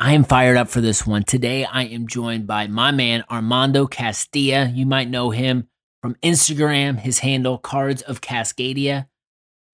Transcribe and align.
I 0.00 0.12
am 0.12 0.22
fired 0.22 0.56
up 0.56 0.68
for 0.68 0.80
this 0.80 1.04
one. 1.04 1.24
Today, 1.24 1.64
I 1.64 1.82
am 1.86 2.06
joined 2.06 2.46
by 2.46 2.68
my 2.68 2.92
man, 2.92 3.24
Armando 3.28 3.88
Castilla. 3.88 4.68
You 4.68 4.86
might 4.86 5.10
know 5.10 5.30
him 5.30 5.66
from 6.00 6.14
Instagram, 6.22 7.00
his 7.00 7.18
handle, 7.18 7.58
Cards 7.58 8.02
of 8.02 8.20
Cascadia. 8.20 9.08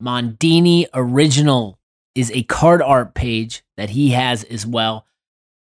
Mondini 0.02 0.86
Original 0.94 1.78
is 2.14 2.30
a 2.30 2.42
card 2.44 2.80
art 2.80 3.14
page 3.14 3.64
that 3.76 3.90
he 3.90 4.10
has 4.10 4.44
as 4.44 4.66
well. 4.66 5.06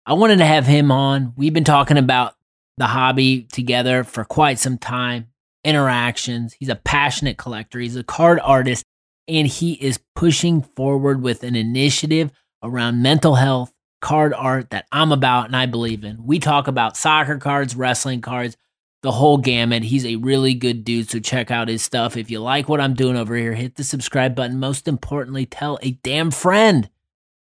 I 0.07 0.13
wanted 0.13 0.39
to 0.39 0.47
have 0.47 0.67
him 0.67 0.93
on. 0.93 1.33
We've 1.37 1.53
been 1.53 1.65
talking 1.65 1.99
about 1.99 2.37
the 2.77 2.87
hobby 2.87 3.43
together 3.43 4.05
for 4.05 4.25
quite 4.25 4.61
some 4.61 4.79
time 4.79 5.27
interactions. 5.65 6.55
He's 6.55 6.69
a 6.69 6.77
passionate 6.77 7.37
collector, 7.37 7.81
he's 7.81 7.97
a 7.97 8.05
card 8.05 8.39
artist, 8.41 8.85
and 9.27 9.49
he 9.49 9.73
is 9.73 9.99
pushing 10.15 10.63
forward 10.63 11.21
with 11.21 11.43
an 11.43 11.57
initiative 11.57 12.31
around 12.63 13.03
mental 13.03 13.35
health, 13.35 13.75
card 14.03 14.35
art 14.35 14.69
that 14.71 14.87
I'm 14.93 15.13
about 15.13 15.47
and 15.47 15.57
I 15.57 15.65
believe 15.65 16.05
in. 16.05 16.27
We 16.27 16.39
talk 16.39 16.69
about 16.69 16.99
soccer 16.99 17.39
cards, 17.39 17.75
wrestling 17.75 18.21
cards, 18.21 18.57
the 19.03 19.13
whole 19.13 19.39
gamut. 19.39 19.83
He's 19.83 20.05
a 20.05 20.17
really 20.17 20.53
good 20.53 20.85
dude, 20.85 21.09
so 21.09 21.19
check 21.19 21.51
out 21.51 21.69
his 21.69 21.83
stuff. 21.83 22.17
If 22.17 22.31
you 22.31 22.41
like 22.41 22.69
what 22.69 22.81
I'm 22.81 22.95
doing 22.95 23.17
over 23.17 23.35
here, 23.35 23.55
hit 23.55 23.77
the 23.77 23.85
subscribe 23.85 24.35
button. 24.35 24.61
Most 24.61 24.87
importantly, 24.87 25.47
tell 25.47 25.79
a 25.83 25.93
damn 26.03 26.31
friend 26.31 26.91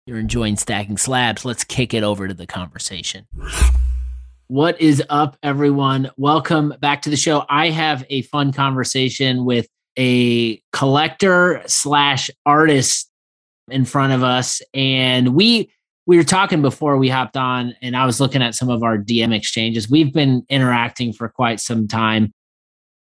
you're 0.06 0.20
enjoying 0.20 0.58
stacking 0.58 0.98
slabs. 0.98 1.46
Let's 1.46 1.64
kick 1.64 1.94
it 1.94 2.04
over 2.04 2.28
to 2.28 2.34
the 2.34 2.48
conversation. 2.48 3.28
What 4.48 4.80
is 4.80 5.04
up, 5.10 5.38
everyone? 5.44 6.10
Welcome 6.18 6.74
back 6.80 7.02
to 7.04 7.10
the 7.10 7.18
show. 7.18 7.46
I 7.50 7.70
have 7.70 8.06
a 8.10 8.22
fun 8.24 8.54
conversation 8.54 9.46
with 9.46 9.68
a 9.98 10.62
collector 10.72 11.62
slash 11.68 12.32
artist 12.46 13.12
in 13.70 13.84
front 13.84 14.14
of 14.14 14.24
us, 14.24 14.62
and 14.74 15.36
we 15.36 15.70
we 16.08 16.16
were 16.16 16.24
talking 16.24 16.62
before 16.62 16.98
we 16.98 17.10
hopped 17.10 17.36
on, 17.36 17.76
and 17.82 17.96
I 17.96 18.06
was 18.06 18.22
looking 18.22 18.42
at 18.42 18.56
some 18.56 18.70
of 18.70 18.82
our 18.82 18.98
DM 18.98 19.36
exchanges. 19.36 19.90
We've 19.90 20.14
been 20.14 20.46
interacting 20.50 21.12
for 21.12 21.28
quite 21.28 21.60
some 21.60 21.86
time, 21.88 22.34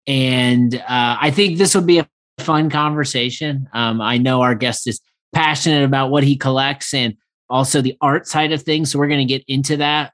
and 0.07 0.75
uh, 0.75 1.17
I 1.21 1.31
think 1.31 1.57
this 1.57 1.75
would 1.75 1.87
be 1.87 1.99
a 1.99 2.09
fun 2.39 2.69
conversation. 2.69 3.67
Um, 3.73 4.03
I 4.03 4.19
know 4.19 4.43
our 4.43 4.55
guest 4.55 4.87
is 4.87 5.01
passionate 5.33 5.85
about 5.85 6.11
what 6.11 6.23
he 6.23 6.37
collects 6.37 6.93
and 6.93 7.17
also 7.49 7.81
the 7.81 7.97
art 8.03 8.27
side 8.27 8.53
of 8.53 8.63
things, 8.63 8.93
so 8.93 8.99
we're 8.99 9.09
going 9.09 9.27
to 9.27 9.33
get 9.33 9.43
into 9.49 9.79
that. 9.79 10.13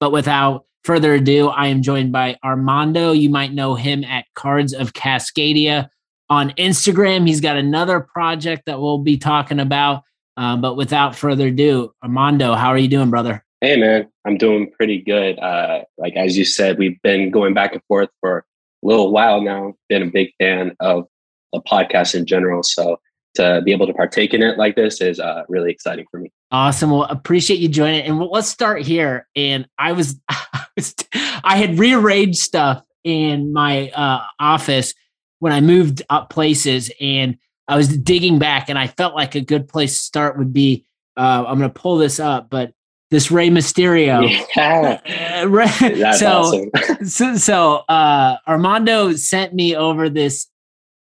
But 0.00 0.10
without 0.10 0.64
further 0.82 1.14
ado, 1.14 1.48
I 1.48 1.68
am 1.68 1.82
joined 1.82 2.10
by 2.10 2.36
Armando. 2.44 3.12
You 3.12 3.30
might 3.30 3.52
know 3.52 3.76
him 3.76 4.02
at 4.02 4.24
Cards 4.34 4.72
of 4.72 4.92
Cascadia 4.92 5.88
on 6.28 6.50
Instagram. 6.50 7.28
He's 7.28 7.40
got 7.40 7.56
another 7.56 8.00
project 8.00 8.62
that 8.66 8.80
we'll 8.80 8.98
be 8.98 9.18
talking 9.18 9.60
about. 9.60 10.02
Uh, 10.38 10.56
but 10.56 10.76
without 10.76 11.16
further 11.16 11.48
ado, 11.48 11.92
Armando, 12.00 12.54
how 12.54 12.68
are 12.68 12.78
you 12.78 12.86
doing, 12.86 13.10
brother? 13.10 13.44
Hey, 13.60 13.76
man, 13.76 14.08
I'm 14.24 14.38
doing 14.38 14.70
pretty 14.70 15.02
good. 15.02 15.36
Uh, 15.40 15.80
like 15.98 16.14
as 16.14 16.38
you 16.38 16.44
said, 16.44 16.78
we've 16.78 17.00
been 17.02 17.32
going 17.32 17.54
back 17.54 17.72
and 17.72 17.82
forth 17.88 18.08
for 18.20 18.38
a 18.84 18.86
little 18.86 19.10
while 19.10 19.42
now. 19.42 19.74
Been 19.88 20.04
a 20.04 20.06
big 20.06 20.28
fan 20.38 20.76
of 20.78 21.08
the 21.52 21.60
podcast 21.62 22.14
in 22.14 22.24
general, 22.24 22.62
so 22.62 23.00
to 23.34 23.62
be 23.64 23.72
able 23.72 23.88
to 23.88 23.92
partake 23.92 24.32
in 24.32 24.44
it 24.44 24.58
like 24.58 24.76
this 24.76 25.00
is 25.00 25.18
uh, 25.18 25.42
really 25.48 25.72
exciting 25.72 26.06
for 26.08 26.20
me. 26.20 26.30
Awesome. 26.52 26.90
Well, 26.90 27.02
appreciate 27.02 27.58
you 27.58 27.68
joining. 27.68 28.02
And 28.02 28.20
let's 28.20 28.48
start 28.48 28.82
here. 28.82 29.26
And 29.34 29.66
I 29.76 29.90
was, 29.90 30.20
I, 30.28 30.66
was, 30.76 30.94
I 31.42 31.56
had 31.56 31.80
rearranged 31.80 32.38
stuff 32.38 32.80
in 33.02 33.52
my 33.52 33.90
uh, 33.90 34.22
office 34.38 34.94
when 35.40 35.52
I 35.52 35.60
moved 35.60 36.02
up 36.10 36.30
places, 36.30 36.92
and 37.00 37.38
I 37.68 37.76
was 37.76 37.88
digging 37.88 38.38
back, 38.38 38.68
and 38.68 38.78
I 38.78 38.86
felt 38.86 39.14
like 39.14 39.34
a 39.34 39.40
good 39.40 39.68
place 39.68 39.98
to 39.98 40.02
start 40.02 40.38
would 40.38 40.52
be. 40.52 40.86
Uh, 41.16 41.44
I'm 41.46 41.58
going 41.58 41.70
to 41.70 41.80
pull 41.80 41.98
this 41.98 42.18
up, 42.18 42.48
but 42.48 42.72
this 43.10 43.30
Rey 43.30 43.48
Mysterio. 43.48 44.28
Yeah. 44.56 46.12
so, 46.12 46.70
awesome. 46.74 47.06
so, 47.06 47.36
so 47.36 47.74
uh, 47.88 48.36
Armando 48.46 49.12
sent 49.12 49.54
me 49.54 49.76
over 49.76 50.08
this. 50.08 50.46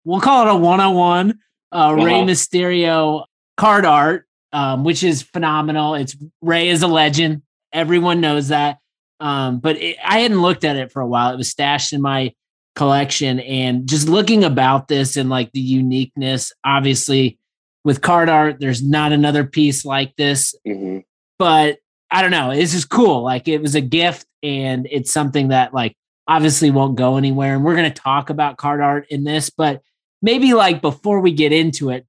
We'll 0.04 0.22
call 0.22 0.48
it 0.48 0.52
a 0.52 0.56
one-on-one 0.56 1.40
uh, 1.72 1.76
uh-huh. 1.76 1.96
Rey 1.96 2.22
Mysterio 2.22 3.26
card 3.58 3.86
art, 3.86 4.28
um, 4.52 4.84
which 4.84 5.04
is 5.04 5.22
phenomenal. 5.22 5.96
It's 5.96 6.16
Rey 6.42 6.70
is 6.70 6.82
a 6.82 6.88
legend. 6.88 7.44
Everyone 7.72 8.22
knows 8.22 8.50
that. 8.50 8.80
Um, 9.20 9.60
but 9.60 9.78
it, 9.78 9.98
I 10.04 10.20
hadn't 10.20 10.42
looked 10.42 10.64
at 10.64 10.76
it 10.76 10.92
for 10.92 11.02
a 11.02 11.08
while. 11.08 11.32
It 11.34 11.38
was 11.38 11.50
stashed 11.50 11.94
in 11.94 12.02
my 12.02 12.34
collection, 12.76 13.40
and 13.40 13.88
just 13.88 14.08
looking 14.08 14.44
about 14.44 14.88
this 14.88 15.18
and 15.18 15.30
like 15.30 15.52
the 15.52 15.60
uniqueness. 15.60 16.54
Obviously, 16.64 17.38
with 17.84 18.02
card 18.02 18.30
art, 18.30 18.60
there's 18.60 18.84
not 18.84 19.12
another 19.12 19.46
piece 19.46 19.86
like 19.86 20.16
this. 20.16 20.56
Mm-hmm. 20.68 21.00
But 21.40 21.80
I 22.12 22.22
don't 22.22 22.32
know. 22.32 22.54
This 22.54 22.74
is 22.74 22.86
cool. 22.86 23.24
Like 23.24 23.48
it 23.48 23.62
was 23.62 23.76
a 23.76 23.82
gift, 23.82 24.26
and 24.44 24.88
it's 24.90 25.12
something 25.12 25.50
that 25.50 25.74
like 25.74 25.96
obviously 26.28 26.72
won't 26.72 26.96
go 26.96 27.18
anywhere. 27.18 27.56
And 27.56 27.64
we're 27.64 27.76
going 27.76 27.92
to 27.92 28.02
talk 28.02 28.30
about 28.30 28.58
card 28.58 28.82
art 28.82 29.08
in 29.10 29.24
this, 29.24 29.50
but 29.50 29.82
maybe 30.22 30.54
like 30.54 30.82
before 30.82 31.20
we 31.20 31.32
get 31.32 31.52
into 31.52 31.90
it, 31.90 32.06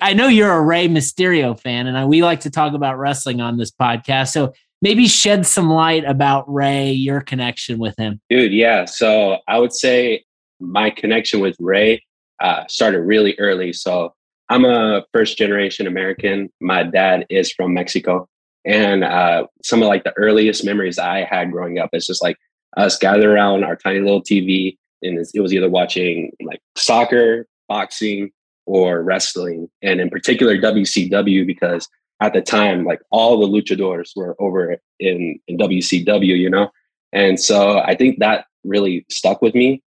I 0.00 0.12
know 0.12 0.28
you're 0.28 0.52
a 0.52 0.62
Rey 0.62 0.88
Mysterio 0.88 1.58
fan, 1.58 1.86
and 1.86 2.08
we 2.08 2.22
like 2.22 2.40
to 2.40 2.50
talk 2.50 2.74
about 2.74 2.98
wrestling 2.98 3.40
on 3.40 3.56
this 3.56 3.70
podcast. 3.70 4.32
So 4.32 4.52
maybe 4.82 5.06
shed 5.06 5.46
some 5.46 5.70
light 5.70 6.04
about 6.04 6.52
Rey, 6.52 6.90
your 6.92 7.20
connection 7.20 7.78
with 7.78 7.96
him. 7.96 8.20
Dude, 8.30 8.52
yeah. 8.52 8.84
So 8.84 9.38
I 9.48 9.58
would 9.58 9.72
say 9.72 10.24
my 10.58 10.90
connection 10.90 11.40
with 11.40 11.56
Rey 11.58 12.02
uh, 12.40 12.64
started 12.68 13.00
really 13.00 13.36
early. 13.38 13.72
So 13.72 14.14
I'm 14.48 14.64
a 14.64 15.04
first 15.12 15.38
generation 15.38 15.86
American. 15.86 16.50
My 16.60 16.82
dad 16.82 17.26
is 17.30 17.52
from 17.52 17.74
Mexico. 17.74 18.28
And 18.64 19.04
uh, 19.04 19.46
some 19.62 19.82
of 19.82 19.88
like 19.88 20.04
the 20.04 20.12
earliest 20.16 20.64
memories 20.64 20.98
I 20.98 21.24
had 21.24 21.50
growing 21.50 21.78
up 21.78 21.90
is 21.92 22.06
just 22.06 22.22
like 22.22 22.36
us 22.76 22.98
gathered 22.98 23.24
around 23.24 23.64
our 23.64 23.76
tiny 23.76 24.00
little 24.00 24.22
TV 24.22 24.76
and 25.02 25.18
it 25.34 25.40
was 25.40 25.52
either 25.52 25.68
watching 25.68 26.32
like 26.42 26.60
soccer, 26.76 27.46
boxing, 27.68 28.30
or 28.66 29.02
wrestling, 29.02 29.68
and 29.82 30.00
in 30.00 30.10
particular 30.10 30.56
WCW 30.56 31.46
because 31.46 31.88
at 32.20 32.32
the 32.32 32.42
time, 32.42 32.84
like 32.84 33.00
all 33.10 33.40
the 33.40 33.46
luchadors 33.46 34.10
were 34.16 34.36
over 34.38 34.76
in 34.98 35.40
in 35.48 35.58
WCW, 35.58 36.38
you 36.38 36.50
know, 36.50 36.70
and 37.12 37.38
so 37.40 37.78
I 37.78 37.94
think 37.94 38.18
that 38.18 38.46
really 38.64 39.06
stuck 39.10 39.42
with 39.42 39.54
me. 39.54 39.82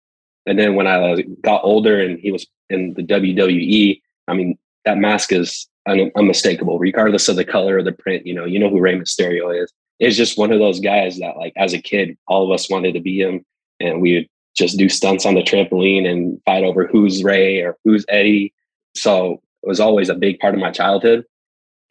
And 0.45 0.57
then 0.57 0.75
when 0.75 0.87
I 0.87 1.13
uh, 1.13 1.17
got 1.41 1.63
older 1.63 2.01
and 2.01 2.19
he 2.19 2.31
was 2.31 2.47
in 2.69 2.93
the 2.95 3.03
WWE, 3.03 4.01
I 4.27 4.33
mean 4.33 4.57
that 4.85 4.97
mask 4.97 5.31
is 5.31 5.67
un- 5.87 6.11
unmistakable, 6.15 6.79
regardless 6.79 7.27
of 7.29 7.35
the 7.35 7.45
color 7.45 7.77
or 7.77 7.83
the 7.83 7.91
print. 7.91 8.25
You 8.25 8.33
know, 8.33 8.45
you 8.45 8.59
know 8.59 8.69
who 8.69 8.79
Rey 8.79 8.97
Mysterio 8.97 9.63
is. 9.63 9.71
It's 9.99 10.17
just 10.17 10.37
one 10.37 10.51
of 10.51 10.59
those 10.59 10.79
guys 10.79 11.19
that, 11.19 11.37
like, 11.37 11.53
as 11.57 11.73
a 11.73 11.81
kid, 11.81 12.17
all 12.27 12.43
of 12.43 12.51
us 12.51 12.69
wanted 12.69 12.93
to 12.93 12.99
be 12.99 13.19
him, 13.19 13.45
and 13.79 14.01
we 14.01 14.15
would 14.15 14.27
just 14.55 14.77
do 14.77 14.89
stunts 14.89 15.25
on 15.25 15.35
the 15.35 15.43
trampoline 15.43 16.09
and 16.09 16.41
fight 16.45 16.63
over 16.63 16.87
who's 16.87 17.23
Rey 17.23 17.59
or 17.61 17.77
who's 17.85 18.05
Eddie. 18.09 18.53
So 18.95 19.41
it 19.63 19.69
was 19.69 19.79
always 19.79 20.09
a 20.09 20.15
big 20.15 20.39
part 20.39 20.55
of 20.55 20.59
my 20.59 20.71
childhood. 20.71 21.23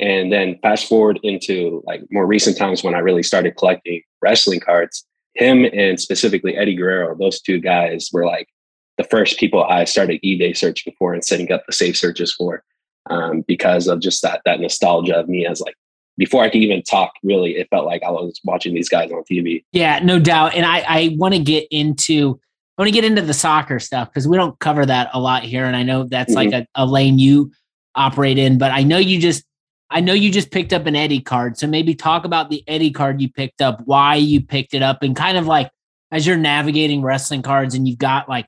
And 0.01 0.33
then 0.33 0.59
fast 0.63 0.89
forward 0.89 1.21
into 1.23 1.83
like 1.87 2.03
more 2.11 2.27
recent 2.27 2.57
times 2.57 2.83
when 2.83 2.95
I 2.95 2.99
really 2.99 3.23
started 3.23 3.57
collecting 3.57 4.03
wrestling 4.23 4.61
cards, 4.61 5.07
him 5.35 5.65
and 5.65 6.01
specifically 6.01 6.57
Eddie 6.57 6.75
Guerrero, 6.75 7.17
those 7.17 7.41
two 7.41 7.61
guys 7.61 8.09
were 8.13 8.27
like 8.27 8.49
the 8.97 9.05
first 9.05 9.39
people 9.39 9.65
I 9.65 9.85
started 9.85 10.21
eBay 10.23 10.57
searching 10.57 10.95
for 10.99 11.13
and 11.13 11.25
setting 11.25 11.53
up 11.53 11.65
the 11.67 11.73
safe 11.73 11.97
searches 11.97 12.33
for 12.33 12.63
um, 13.09 13.43
because 13.47 13.87
of 13.89 14.01
just 14.01 14.23
that 14.23 14.41
that 14.45 14.61
nostalgia 14.61 15.17
of 15.17 15.29
me 15.29 15.47
as 15.47 15.61
like 15.61 15.75
before 16.17 16.43
I 16.43 16.51
could 16.51 16.61
even 16.61 16.83
talk, 16.83 17.13
really, 17.23 17.53
it 17.53 17.69
felt 17.71 17.87
like 17.87 18.03
I 18.03 18.11
was 18.11 18.39
watching 18.45 18.75
these 18.75 18.91
guys 18.91 19.11
on 19.11 19.23
TV. 19.25 19.65
Yeah, 19.73 20.01
no 20.01 20.19
doubt. 20.19 20.55
And 20.55 20.67
I, 20.67 20.85
I 20.87 21.17
want 21.19 21.35
to 21.35 21.41
get 21.41 21.67
into 21.71 22.39
I 22.77 22.83
want 22.83 22.89
to 22.89 22.93
get 22.93 23.05
into 23.05 23.23
the 23.23 23.35
soccer 23.35 23.79
stuff 23.79 24.09
because 24.09 24.27
we 24.27 24.37
don't 24.37 24.59
cover 24.59 24.85
that 24.87 25.11
a 25.13 25.21
lot 25.21 25.43
here, 25.43 25.67
and 25.67 25.77
I 25.77 25.83
know 25.83 26.05
that's 26.05 26.35
mm-hmm. 26.35 26.51
like 26.51 26.63
a, 26.63 26.67
a 26.75 26.87
lane 26.87 27.19
you 27.19 27.53
operate 27.95 28.39
in. 28.39 28.59
But 28.59 28.71
I 28.71 28.83
know 28.83 28.99
you 28.99 29.21
just 29.21 29.45
I 29.91 30.01
know 30.01 30.13
you 30.13 30.31
just 30.31 30.51
picked 30.51 30.73
up 30.73 30.87
an 30.87 30.95
Eddie 30.95 31.21
card, 31.21 31.59
so 31.59 31.67
maybe 31.67 31.95
talk 31.95 32.25
about 32.25 32.49
the 32.49 32.63
Eddie 32.69 32.93
card 32.93 33.21
you 33.21 33.29
picked 33.31 33.61
up, 33.61 33.81
why 33.85 34.15
you 34.15 34.41
picked 34.41 34.75
it 34.75 34.83
up, 34.83 35.03
and 35.03 35.17
kind 35.17 35.37
of 35.37 35.47
like 35.47 35.71
as 36.13 36.27
you're 36.27 36.37
navigating 36.37 37.03
wrestling 37.03 37.43
cards 37.43 37.75
and 37.75 37.87
you've 37.87 37.99
got 37.99 38.29
like 38.29 38.47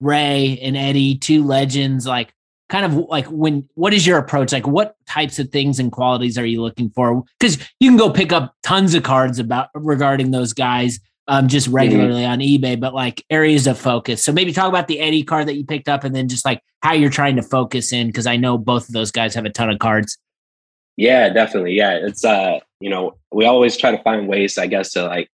Rey 0.00 0.58
and 0.62 0.76
Eddie, 0.76 1.16
two 1.16 1.44
legends, 1.44 2.06
like 2.06 2.32
kind 2.68 2.84
of 2.84 2.94
like 3.08 3.26
when 3.26 3.68
what 3.74 3.92
is 3.92 4.06
your 4.06 4.18
approach? 4.18 4.52
Like 4.52 4.66
what 4.66 4.96
types 5.08 5.38
of 5.38 5.50
things 5.50 5.78
and 5.78 5.92
qualities 5.92 6.38
are 6.38 6.46
you 6.46 6.62
looking 6.62 6.90
for? 6.90 7.22
Because 7.38 7.58
you 7.80 7.90
can 7.90 7.96
go 7.96 8.10
pick 8.10 8.32
up 8.32 8.54
tons 8.62 8.94
of 8.94 9.02
cards 9.02 9.38
about 9.38 9.68
regarding 9.74 10.30
those 10.30 10.52
guys, 10.52 10.98
um, 11.28 11.48
just 11.48 11.66
mm-hmm. 11.66 11.76
regularly 11.76 12.22
mm-hmm. 12.22 12.32
on 12.32 12.38
eBay, 12.40 12.78
but 12.78 12.94
like 12.94 13.24
areas 13.30 13.66
of 13.66 13.78
focus. 13.78 14.24
So 14.24 14.32
maybe 14.32 14.52
talk 14.52 14.68
about 14.68 14.88
the 14.88 15.00
Eddie 15.00 15.22
card 15.22 15.48
that 15.48 15.54
you 15.54 15.64
picked 15.64 15.88
up, 15.88 16.04
and 16.04 16.14
then 16.14 16.28
just 16.28 16.44
like 16.44 16.60
how 16.82 16.92
you're 16.92 17.10
trying 17.10 17.36
to 17.36 17.42
focus 17.42 17.92
in 17.92 18.08
because 18.08 18.26
I 18.26 18.36
know 18.36 18.58
both 18.58 18.88
of 18.88 18.92
those 18.92 19.10
guys 19.10 19.34
have 19.34 19.44
a 19.44 19.50
ton 19.50 19.70
of 19.70 19.78
cards. 19.78 20.18
Yeah, 20.96 21.28
definitely. 21.28 21.74
Yeah, 21.74 21.94
it's 21.94 22.24
uh, 22.24 22.60
you 22.80 22.90
know, 22.90 23.16
we 23.32 23.44
always 23.44 23.76
try 23.76 23.90
to 23.90 24.02
find 24.02 24.28
ways, 24.28 24.58
I 24.58 24.66
guess, 24.66 24.92
to 24.92 25.04
like 25.04 25.28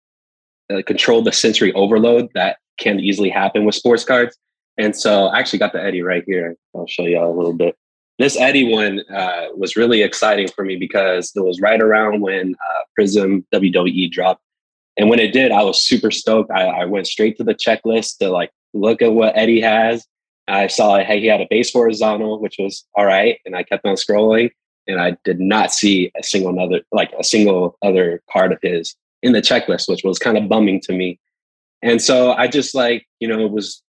uh, 0.71 0.83
control 0.87 1.23
the 1.23 1.33
sensory 1.33 1.73
overload 1.73 2.29
that 2.35 2.59
can 2.79 3.01
easily 3.01 3.31
happen 3.31 3.65
with 3.65 3.75
sports 3.75 4.05
cards. 4.05 4.37
And 4.79 4.95
so 4.95 5.27
I 5.27 5.39
actually 5.39 5.61
got 5.61 5.73
the 5.73 5.83
Eddie 5.83 6.03
right 6.03 6.25
here. 6.27 6.57
I'll 6.75 6.87
show 6.87 7.05
you 7.05 7.19
all 7.19 7.33
a 7.33 7.37
little 7.37 7.55
bit. 7.55 7.75
This 8.19 8.39
Eddie 8.39 8.73
one 8.73 9.01
uh, 9.15 9.47
was 9.55 9.77
really 9.77 10.03
exciting 10.03 10.49
for 10.49 10.65
me 10.65 10.77
because 10.77 11.33
it 11.35 11.45
was 11.45 11.61
right 11.61 11.81
around 11.81 12.21
when 12.21 12.55
uh, 12.55 12.83
Prizm 12.99 13.45
WWE 13.53 14.11
dropped. 14.11 14.43
And 14.99 15.11
when 15.11 15.19
it 15.19 15.33
did, 15.33 15.53
I 15.53 15.63
was 15.63 15.83
super 15.83 16.11
stoked. 16.11 16.51
I, 16.51 16.65
I, 16.65 16.85
went 16.87 17.07
straight 17.07 17.37
to 17.37 17.45
the 17.45 17.55
checklist 17.55 18.19
to 18.19 18.31
like 18.31 18.51
look 18.73 19.03
at 19.03 19.13
what 19.13 19.37
Eddie 19.37 19.61
has. 19.61 20.07
I 20.49 20.69
saw 20.69 20.99
hey, 20.99 21.21
he 21.21 21.27
had 21.27 21.43
a 21.43 21.47
base 21.51 21.73
horizontal, 21.73 22.41
which 22.41 22.57
was 22.59 22.87
all 22.95 23.05
right. 23.05 23.39
And 23.45 23.55
I 23.55 23.63
kept 23.63 23.85
on 23.85 23.97
scrolling 23.97 24.51
and 24.87 25.01
I 25.01 25.17
did 25.25 25.41
not 25.41 25.73
see 25.73 26.13
a 26.19 26.23
single 26.23 26.59
other 26.59 26.83
like 26.93 27.13
a 27.19 27.25
single 27.25 27.77
other 27.83 28.23
card 28.31 28.53
of 28.53 28.59
his 28.63 28.95
in 29.23 29.33
the 29.33 29.43
checklist, 29.43 29.89
which 29.89 30.05
was 30.05 30.19
kind 30.19 30.39
of 30.39 30.49
bumming 30.49 30.81
to 30.83 30.93
me. 30.93 31.19
And 31.83 32.01
so 32.01 32.33
I 32.33 32.49
just 32.49 32.75
like, 32.75 33.07
you 33.21 33.29
know, 33.29 33.47
was 33.47 33.83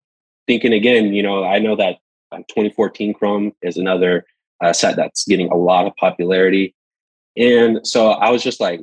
thinking 0.47 0.73
again, 0.73 1.13
you 1.13 1.23
know, 1.23 1.44
I 1.44 1.59
know 1.59 1.75
that 1.75 1.97
2014 2.31 3.13
Chrome 3.13 3.53
is 3.61 3.77
another 3.77 4.25
uh, 4.61 4.73
set 4.73 4.95
that's 4.95 5.25
getting 5.25 5.49
a 5.51 5.55
lot 5.55 5.85
of 5.85 5.95
popularity. 5.95 6.75
And 7.35 7.85
so 7.85 8.11
I 8.11 8.31
was 8.31 8.44
just 8.44 8.59
like 8.59 8.81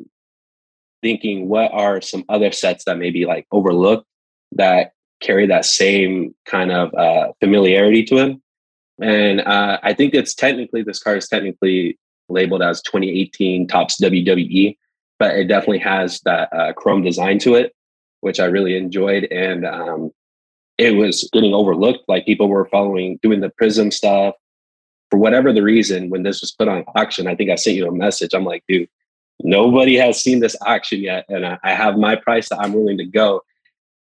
thinking, 1.02 1.48
what 1.48 1.72
are 1.72 2.00
some 2.00 2.24
other 2.28 2.52
sets 2.52 2.84
that 2.84 2.98
maybe 2.98 3.26
like 3.26 3.46
overlooked 3.50 4.06
that 4.52 4.92
carry 5.20 5.46
that 5.46 5.64
same 5.64 6.34
kind 6.46 6.70
of 6.70 6.94
uh, 6.94 7.32
familiarity 7.40 8.04
to 8.04 8.16
it? 8.18 8.36
And 9.00 9.40
uh, 9.40 9.78
I 9.82 9.92
think 9.92 10.14
it's 10.14 10.34
technically, 10.34 10.82
this 10.82 11.00
card 11.00 11.18
is 11.18 11.28
technically 11.28 11.98
labeled 12.28 12.62
as 12.62 12.82
2018 12.82 13.66
Topps 13.68 14.00
WWE, 14.00 14.76
but 15.18 15.36
it 15.36 15.44
definitely 15.44 15.78
has 15.78 16.20
that 16.24 16.52
uh, 16.52 16.72
Chrome 16.72 17.02
design 17.02 17.38
to 17.40 17.54
it, 17.54 17.74
which 18.20 18.40
I 18.40 18.46
really 18.46 18.76
enjoyed. 18.76 19.24
And 19.30 19.66
um, 19.66 20.10
it 20.78 20.92
was 20.92 21.28
getting 21.32 21.54
overlooked. 21.54 22.04
Like 22.08 22.26
people 22.26 22.48
were 22.48 22.66
following, 22.66 23.18
doing 23.22 23.40
the 23.40 23.52
Prizm 23.60 23.92
stuff. 23.92 24.34
For 25.10 25.18
whatever 25.18 25.52
the 25.52 25.62
reason, 25.62 26.10
when 26.10 26.24
this 26.24 26.40
was 26.40 26.50
put 26.50 26.66
on 26.66 26.84
auction, 26.96 27.26
I 27.26 27.36
think 27.36 27.50
I 27.50 27.54
sent 27.54 27.76
you 27.76 27.86
a 27.86 27.92
message. 27.92 28.34
I'm 28.34 28.44
like, 28.44 28.64
dude, 28.66 28.88
nobody 29.42 29.96
has 29.96 30.20
seen 30.20 30.40
this 30.40 30.56
auction 30.66 31.00
yet. 31.00 31.24
And 31.28 31.46
I, 31.46 31.58
I 31.62 31.74
have 31.74 31.98
my 31.98 32.16
price 32.16 32.48
that 32.48 32.58
I'm 32.58 32.72
willing 32.72 32.98
to 32.98 33.04
go. 33.04 33.42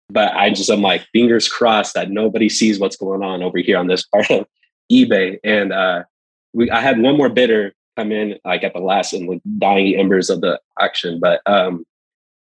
But 0.10 0.34
I 0.34 0.50
just, 0.50 0.70
I'm 0.70 0.82
like, 0.82 1.06
fingers 1.14 1.48
crossed 1.48 1.94
that 1.94 2.10
nobody 2.10 2.50
sees 2.50 2.80
what's 2.80 2.96
going 2.96 3.24
on 3.24 3.44
over 3.44 3.58
here 3.60 3.78
on 3.78 3.88
this 3.88 4.04
part 4.04 4.30
of 4.32 4.48
eBay. 4.92 5.38
And 5.44 5.72
uh, 5.72 6.04
we, 6.54 6.70
I 6.72 6.82
had 6.82 7.00
one 7.00 7.18
more 7.18 7.30
bidder 7.30 7.74
come 7.98 8.12
in 8.12 8.38
like 8.46 8.64
at 8.64 8.74
the 8.74 8.80
last 8.80 9.14
and 9.14 9.28
like 9.28 9.42
dying 9.58 9.96
embers 9.96 10.30
of 10.30 10.42
the 10.42 10.60
auction, 10.80 11.20
but 11.20 11.42
um, 11.46 11.84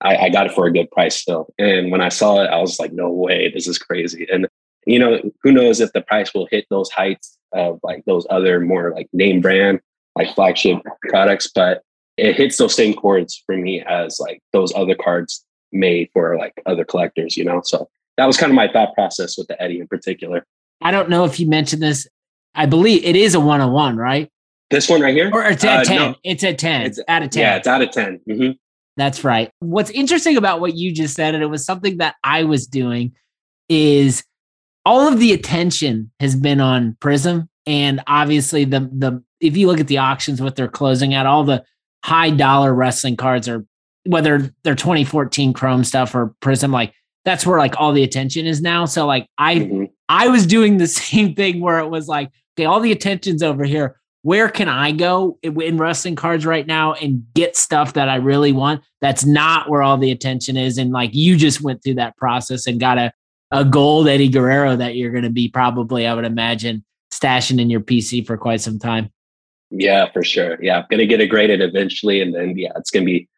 I, 0.00 0.16
I 0.16 0.28
got 0.30 0.46
it 0.46 0.52
for 0.52 0.66
a 0.66 0.72
good 0.72 0.90
price 0.90 1.16
still. 1.16 1.52
And 1.58 1.90
when 1.90 2.00
I 2.00 2.08
saw 2.08 2.42
it, 2.42 2.46
I 2.46 2.60
was 2.60 2.78
like, 2.78 2.92
no 2.92 3.10
way, 3.10 3.50
this 3.50 3.66
is 3.66 3.78
crazy. 3.78 4.26
And 4.32 4.46
you 4.86 4.98
know, 4.98 5.20
who 5.42 5.52
knows 5.52 5.80
if 5.80 5.92
the 5.92 6.00
price 6.00 6.34
will 6.34 6.48
hit 6.50 6.66
those 6.70 6.90
heights 6.90 7.38
of 7.52 7.78
like 7.82 8.04
those 8.04 8.26
other 8.30 8.60
more 8.60 8.92
like 8.92 9.08
name 9.12 9.40
brand, 9.40 9.80
like 10.16 10.34
flagship 10.34 10.78
products, 11.08 11.50
but 11.54 11.82
it 12.16 12.36
hits 12.36 12.56
those 12.56 12.74
same 12.74 12.94
chords 12.94 13.42
for 13.46 13.56
me 13.56 13.80
as 13.82 14.18
like 14.20 14.40
those 14.52 14.72
other 14.74 14.94
cards 14.94 15.44
made 15.70 16.10
for 16.12 16.36
like 16.36 16.52
other 16.66 16.84
collectors, 16.84 17.36
you 17.36 17.44
know? 17.44 17.62
So 17.64 17.88
that 18.16 18.26
was 18.26 18.36
kind 18.36 18.50
of 18.50 18.56
my 18.56 18.70
thought 18.70 18.94
process 18.94 19.38
with 19.38 19.48
the 19.48 19.60
Eddie 19.62 19.80
in 19.80 19.86
particular. 19.86 20.44
I 20.80 20.90
don't 20.90 21.08
know 21.08 21.24
if 21.24 21.38
you 21.38 21.48
mentioned 21.48 21.82
this. 21.82 22.06
I 22.54 22.66
believe 22.66 23.04
it 23.04 23.16
is 23.16 23.34
a 23.34 23.40
one 23.40 23.60
on 23.60 23.72
one, 23.72 23.96
right? 23.96 24.30
This 24.72 24.88
one 24.88 25.00
right 25.00 25.14
here? 25.14 25.30
Or 25.32 25.44
it's 25.44 25.64
at 25.64 25.80
uh, 25.80 25.84
10. 25.84 25.96
No. 25.96 26.16
It's 26.24 26.42
at 26.42 26.58
10. 26.58 26.82
It's 26.82 27.00
out 27.06 27.22
of 27.22 27.30
10. 27.30 27.40
Yeah, 27.40 27.56
it's 27.56 27.68
out 27.68 27.82
of 27.82 27.90
10. 27.90 28.20
Mm-hmm. 28.28 28.50
That's 28.96 29.24
right. 29.24 29.50
What's 29.60 29.90
interesting 29.90 30.36
about 30.36 30.60
what 30.60 30.74
you 30.74 30.92
just 30.92 31.14
said, 31.14 31.34
and 31.34 31.42
it 31.42 31.46
was 31.46 31.64
something 31.64 31.98
that 31.98 32.16
I 32.24 32.44
was 32.44 32.66
doing, 32.66 33.12
is 33.68 34.24
all 34.84 35.08
of 35.08 35.18
the 35.18 35.32
attention 35.32 36.10
has 36.20 36.36
been 36.36 36.60
on 36.60 36.96
Prizm. 37.00 37.48
And 37.66 38.02
obviously 38.06 38.64
the 38.64 38.80
the 38.80 39.22
if 39.40 39.56
you 39.56 39.66
look 39.66 39.80
at 39.80 39.86
the 39.86 39.98
auctions, 39.98 40.42
what 40.42 40.56
they're 40.56 40.68
closing 40.68 41.14
at, 41.14 41.26
all 41.26 41.44
the 41.44 41.64
high 42.04 42.30
dollar 42.30 42.74
wrestling 42.74 43.16
cards 43.16 43.48
are 43.48 43.64
whether 44.04 44.52
they're 44.64 44.74
2014 44.74 45.52
Chrome 45.52 45.84
stuff 45.84 46.14
or 46.14 46.34
Prizm, 46.40 46.72
like 46.72 46.92
that's 47.24 47.46
where 47.46 47.58
like 47.58 47.78
all 47.80 47.92
the 47.92 48.02
attention 48.02 48.46
is 48.46 48.60
now. 48.60 48.84
So 48.84 49.06
like 49.06 49.28
I 49.38 49.56
mm-hmm. 49.56 49.84
I 50.08 50.28
was 50.28 50.46
doing 50.46 50.78
the 50.78 50.86
same 50.88 51.34
thing 51.34 51.60
where 51.60 51.78
it 51.78 51.88
was 51.88 52.08
like, 52.08 52.30
okay, 52.56 52.66
all 52.66 52.80
the 52.80 52.92
attention's 52.92 53.42
over 53.42 53.64
here 53.64 53.96
where 54.22 54.48
can 54.48 54.68
I 54.68 54.92
go 54.92 55.38
in 55.42 55.78
wrestling 55.78 56.14
cards 56.14 56.46
right 56.46 56.66
now 56.66 56.94
and 56.94 57.24
get 57.34 57.56
stuff 57.56 57.94
that 57.94 58.08
I 58.08 58.16
really 58.16 58.52
want? 58.52 58.82
That's 59.00 59.24
not 59.24 59.68
where 59.68 59.82
all 59.82 59.98
the 59.98 60.12
attention 60.12 60.56
is. 60.56 60.78
And 60.78 60.92
like 60.92 61.10
you 61.12 61.36
just 61.36 61.60
went 61.60 61.82
through 61.82 61.94
that 61.94 62.16
process 62.16 62.66
and 62.66 62.78
got 62.78 62.98
a, 62.98 63.12
a 63.50 63.64
gold 63.64 64.08
Eddie 64.08 64.28
Guerrero 64.28 64.76
that 64.76 64.94
you're 64.94 65.10
going 65.10 65.24
to 65.24 65.30
be 65.30 65.48
probably, 65.48 66.06
I 66.06 66.14
would 66.14 66.24
imagine, 66.24 66.84
stashing 67.12 67.60
in 67.60 67.68
your 67.68 67.80
PC 67.80 68.24
for 68.24 68.36
quite 68.36 68.60
some 68.60 68.78
time. 68.78 69.10
Yeah, 69.70 70.10
for 70.12 70.22
sure. 70.22 70.62
Yeah, 70.62 70.78
I'm 70.78 70.86
going 70.88 71.00
to 71.00 71.06
get 71.06 71.20
it 71.20 71.26
graded 71.26 71.60
eventually. 71.60 72.20
And 72.20 72.34
then, 72.34 72.56
yeah, 72.56 72.70
it's 72.76 72.90
going 72.90 73.04
to 73.04 73.12
be 73.12 73.28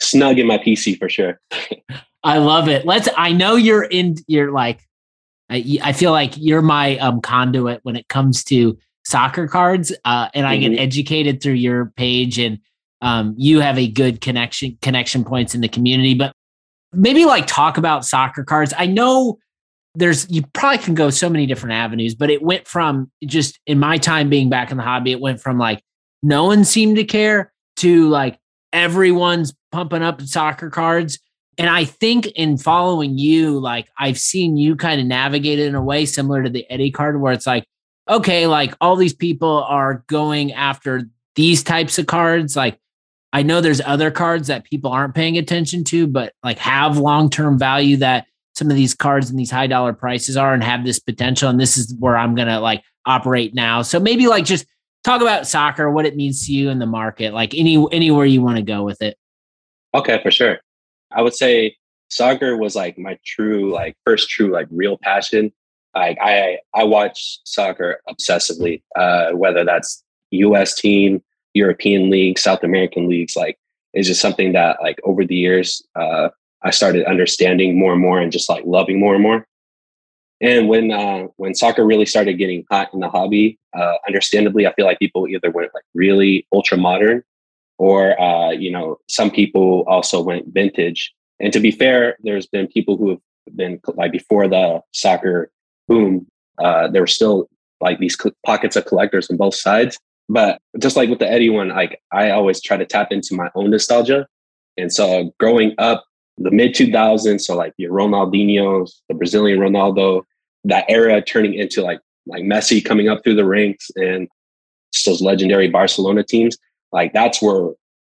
snug 0.00 0.38
in 0.38 0.46
my 0.46 0.58
PC 0.58 0.98
for 0.98 1.08
sure. 1.08 1.40
I 2.22 2.38
love 2.38 2.68
it. 2.68 2.84
Let's, 2.84 3.08
I 3.16 3.32
know 3.32 3.56
you're 3.56 3.84
in, 3.84 4.16
you're 4.26 4.50
like, 4.50 4.80
I, 5.48 5.78
I 5.82 5.92
feel 5.94 6.12
like 6.12 6.34
you're 6.36 6.62
my 6.62 6.98
um, 6.98 7.22
conduit 7.22 7.80
when 7.82 7.96
it 7.96 8.08
comes 8.08 8.44
to 8.44 8.76
soccer 9.08 9.48
cards, 9.48 9.92
uh, 10.04 10.28
and 10.34 10.46
I 10.46 10.58
mm-hmm. 10.58 10.72
get 10.72 10.80
educated 10.80 11.42
through 11.42 11.54
your 11.54 11.86
page, 11.96 12.38
and 12.38 12.58
um, 13.00 13.34
you 13.38 13.60
have 13.60 13.78
a 13.78 13.88
good 13.88 14.20
connection 14.20 14.76
connection 14.82 15.24
points 15.24 15.54
in 15.54 15.60
the 15.62 15.68
community. 15.68 16.14
But 16.14 16.32
maybe 16.92 17.24
like 17.24 17.46
talk 17.46 17.78
about 17.78 18.04
soccer 18.04 18.44
cards. 18.44 18.74
I 18.76 18.86
know 18.86 19.38
there's 19.94 20.30
you 20.30 20.42
probably 20.52 20.78
can 20.78 20.94
go 20.94 21.10
so 21.10 21.30
many 21.30 21.46
different 21.46 21.72
avenues, 21.72 22.14
but 22.14 22.30
it 22.30 22.42
went 22.42 22.68
from 22.68 23.10
just 23.24 23.58
in 23.66 23.78
my 23.78 23.96
time 23.98 24.28
being 24.28 24.50
back 24.50 24.70
in 24.70 24.76
the 24.76 24.82
hobby, 24.82 25.12
it 25.12 25.20
went 25.20 25.40
from 25.40 25.58
like 25.58 25.82
no 26.22 26.44
one 26.44 26.64
seemed 26.64 26.96
to 26.96 27.04
care 27.04 27.52
to 27.76 28.08
like 28.08 28.38
everyone's 28.72 29.54
pumping 29.72 30.02
up 30.02 30.20
soccer 30.22 30.68
cards. 30.68 31.18
And 31.56 31.68
I 31.68 31.84
think 31.84 32.26
in 32.28 32.56
following 32.58 33.18
you, 33.18 33.58
like 33.58 33.88
I've 33.98 34.18
seen 34.18 34.56
you 34.56 34.76
kind 34.76 35.00
of 35.00 35.06
navigate 35.06 35.58
it 35.58 35.66
in 35.66 35.74
a 35.74 35.82
way 35.82 36.04
similar 36.06 36.42
to 36.42 36.50
the 36.50 36.70
Eddie 36.70 36.92
card, 36.92 37.20
where 37.20 37.32
it's 37.32 37.46
like 37.46 37.64
okay, 38.08 38.46
like 38.46 38.74
all 38.80 38.96
these 38.96 39.14
people 39.14 39.64
are 39.64 40.04
going 40.06 40.52
after 40.52 41.08
these 41.34 41.62
types 41.62 41.98
of 41.98 42.06
cards. 42.06 42.56
Like, 42.56 42.78
I 43.32 43.42
know 43.42 43.60
there's 43.60 43.80
other 43.82 44.10
cards 44.10 44.48
that 44.48 44.64
people 44.64 44.90
aren't 44.90 45.14
paying 45.14 45.36
attention 45.36 45.84
to, 45.84 46.06
but 46.06 46.32
like 46.42 46.58
have 46.58 46.98
long 46.98 47.30
term 47.30 47.58
value 47.58 47.96
that 47.98 48.26
some 48.54 48.70
of 48.70 48.76
these 48.76 48.94
cards 48.94 49.30
and 49.30 49.38
these 49.38 49.50
high 49.50 49.66
dollar 49.66 49.92
prices 49.92 50.36
are 50.36 50.52
and 50.52 50.64
have 50.64 50.84
this 50.84 50.98
potential. 50.98 51.48
And 51.48 51.60
this 51.60 51.76
is 51.76 51.94
where 51.98 52.16
I'm 52.16 52.34
going 52.34 52.48
to 52.48 52.58
like 52.58 52.82
operate 53.06 53.54
now. 53.54 53.82
So 53.82 54.00
maybe 54.00 54.26
like 54.26 54.44
just 54.44 54.66
talk 55.04 55.20
about 55.20 55.46
soccer, 55.46 55.90
what 55.90 56.06
it 56.06 56.16
means 56.16 56.46
to 56.46 56.52
you 56.52 56.70
in 56.70 56.78
the 56.78 56.86
market, 56.86 57.34
like 57.34 57.54
any 57.54 57.84
anywhere 57.92 58.26
you 58.26 58.42
want 58.42 58.56
to 58.56 58.62
go 58.62 58.82
with 58.82 59.00
it. 59.02 59.16
Okay, 59.94 60.20
for 60.22 60.30
sure. 60.30 60.58
I 61.12 61.22
would 61.22 61.34
say 61.34 61.76
soccer 62.08 62.56
was 62.56 62.74
like 62.74 62.98
my 62.98 63.18
true, 63.24 63.72
like 63.72 63.96
first 64.04 64.28
true, 64.28 64.50
like 64.50 64.66
real 64.70 64.98
passion 64.98 65.52
like 65.98 66.18
I 66.20 66.58
I 66.74 66.84
watch 66.84 67.38
soccer 67.44 68.00
obsessively, 68.08 68.82
uh, 68.96 69.30
whether 69.32 69.64
that's 69.64 70.02
U.S. 70.30 70.74
team, 70.74 71.22
European 71.54 72.10
league, 72.10 72.38
South 72.38 72.62
American 72.62 73.08
leagues. 73.08 73.36
Like 73.36 73.58
it's 73.94 74.08
just 74.08 74.20
something 74.20 74.52
that 74.52 74.78
like 74.82 75.00
over 75.04 75.24
the 75.24 75.36
years 75.36 75.82
uh, 75.96 76.28
I 76.62 76.70
started 76.70 77.06
understanding 77.06 77.78
more 77.78 77.92
and 77.92 78.00
more 78.00 78.20
and 78.20 78.32
just 78.32 78.48
like 78.48 78.64
loving 78.66 78.98
more 79.00 79.14
and 79.14 79.22
more. 79.22 79.46
And 80.40 80.68
when 80.68 80.92
uh, 80.92 81.26
when 81.36 81.54
soccer 81.54 81.84
really 81.84 82.06
started 82.06 82.34
getting 82.34 82.64
hot 82.70 82.94
in 82.94 83.00
the 83.00 83.08
hobby, 83.08 83.58
uh, 83.76 83.94
understandably, 84.06 84.66
I 84.66 84.72
feel 84.74 84.86
like 84.86 85.00
people 85.00 85.26
either 85.26 85.50
went 85.50 85.74
like 85.74 85.84
really 85.94 86.46
ultra 86.52 86.78
modern, 86.78 87.24
or 87.78 88.20
uh, 88.20 88.50
you 88.50 88.70
know, 88.70 88.98
some 89.08 89.30
people 89.30 89.84
also 89.88 90.22
went 90.22 90.54
vintage. 90.54 91.12
And 91.40 91.52
to 91.52 91.60
be 91.60 91.72
fair, 91.72 92.16
there's 92.22 92.46
been 92.46 92.68
people 92.68 92.96
who 92.96 93.10
have 93.10 93.20
been 93.56 93.80
like 93.96 94.12
before 94.12 94.46
the 94.46 94.80
soccer 94.92 95.50
boom, 95.88 96.26
uh, 96.62 96.88
there 96.88 97.02
were 97.02 97.06
still 97.06 97.48
like 97.80 97.98
these 97.98 98.16
pockets 98.44 98.76
of 98.76 98.84
collectors 98.86 99.30
on 99.30 99.36
both 99.36 99.54
sides. 99.54 99.98
But 100.28 100.60
just 100.78 100.96
like 100.96 101.08
with 101.08 101.20
the 101.20 101.30
Eddie 101.30 101.50
one, 101.50 101.68
like 101.68 102.00
I 102.12 102.30
always 102.30 102.60
try 102.60 102.76
to 102.76 102.84
tap 102.84 103.10
into 103.10 103.34
my 103.34 103.48
own 103.54 103.70
nostalgia. 103.70 104.26
And 104.76 104.92
so 104.92 105.32
growing 105.40 105.74
up, 105.78 106.04
the 106.36 106.50
mid 106.50 106.74
2000s, 106.74 107.40
so 107.40 107.56
like 107.56 107.72
your 107.78 107.92
Ronaldinho's, 107.92 109.02
the 109.08 109.14
Brazilian 109.14 109.58
Ronaldo, 109.58 110.22
that 110.64 110.84
era 110.88 111.22
turning 111.22 111.54
into 111.54 111.82
like 111.82 112.00
like 112.26 112.44
Messi 112.44 112.84
coming 112.84 113.08
up 113.08 113.24
through 113.24 113.36
the 113.36 113.44
ranks 113.44 113.90
and 113.96 114.28
those 115.06 115.22
legendary 115.22 115.68
Barcelona 115.68 116.22
teams, 116.22 116.58
like 116.92 117.12
that's 117.12 117.40
where 117.40 117.70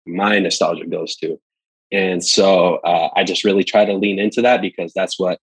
my 0.07 0.39
nostalgia 0.39 0.87
goes 0.87 1.17
to. 1.17 1.39
And 1.91 2.25
so 2.25 2.77
uh, 2.77 3.09
I 3.17 3.25
just 3.25 3.45
really 3.45 3.65
try 3.65 3.85
to 3.85 3.95
lean 3.95 4.19
into 4.19 4.43
that 4.43 4.61
because 4.61 4.93
that's 4.95 5.19
what 5.19 5.39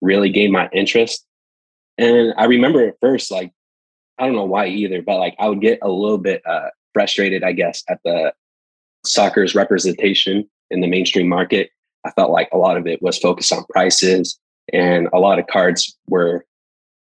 really 0.00 0.30
gained 0.30 0.52
my 0.52 0.68
interest. 0.72 1.24
And 1.98 2.32
I 2.36 2.44
remember 2.44 2.86
at 2.86 2.94
first, 3.00 3.30
like, 3.30 3.52
I 4.18 4.26
don't 4.26 4.36
know 4.36 4.44
why 4.44 4.66
either, 4.66 5.02
but 5.02 5.18
like 5.18 5.34
I 5.38 5.48
would 5.48 5.60
get 5.60 5.78
a 5.82 5.88
little 5.88 6.18
bit 6.18 6.42
uh, 6.46 6.70
frustrated, 6.94 7.44
I 7.44 7.52
guess, 7.52 7.82
at 7.88 8.00
the 8.04 8.32
soccer's 9.04 9.54
representation 9.54 10.48
in 10.70 10.80
the 10.80 10.86
mainstream 10.86 11.28
market. 11.28 11.70
I 12.04 12.10
felt 12.12 12.30
like 12.30 12.48
a 12.52 12.58
lot 12.58 12.76
of 12.76 12.86
it 12.86 13.02
was 13.02 13.18
focused 13.18 13.52
on 13.52 13.64
prices 13.70 14.38
and 14.72 15.08
a 15.12 15.18
lot 15.18 15.38
of 15.38 15.46
cards 15.46 15.96
were 16.08 16.44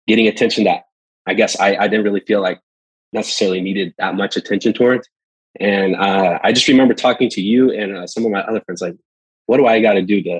getting 0.07 0.27
attention 0.27 0.63
that 0.65 0.83
I 1.27 1.33
guess 1.33 1.59
I, 1.59 1.75
I 1.75 1.87
didn't 1.87 2.05
really 2.05 2.21
feel 2.21 2.41
like 2.41 2.59
necessarily 3.13 3.61
needed 3.61 3.93
that 3.97 4.15
much 4.15 4.37
attention 4.37 4.73
towards. 4.73 5.07
And 5.59 5.95
uh, 5.95 6.39
I 6.43 6.51
just 6.53 6.67
remember 6.67 6.93
talking 6.93 7.29
to 7.31 7.41
you 7.41 7.71
and 7.71 7.95
uh, 7.95 8.07
some 8.07 8.25
of 8.25 8.31
my 8.31 8.41
other 8.41 8.61
friends, 8.61 8.81
like, 8.81 8.95
what 9.45 9.57
do 9.57 9.65
I 9.65 9.81
got 9.81 9.93
to 9.93 10.01
do 10.01 10.21
to 10.23 10.39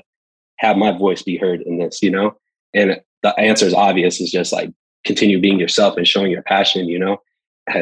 have 0.58 0.76
my 0.76 0.96
voice 0.96 1.22
be 1.22 1.36
heard 1.36 1.60
in 1.62 1.78
this, 1.78 2.02
you 2.02 2.10
know? 2.10 2.36
And 2.74 3.00
the 3.22 3.38
answer 3.38 3.66
is 3.66 3.74
obvious 3.74 4.20
is 4.20 4.30
just 4.30 4.52
like 4.52 4.70
continue 5.04 5.40
being 5.40 5.58
yourself 5.58 5.96
and 5.96 6.06
showing 6.06 6.30
your 6.30 6.42
passion, 6.42 6.88
you 6.88 6.98
know? 6.98 7.18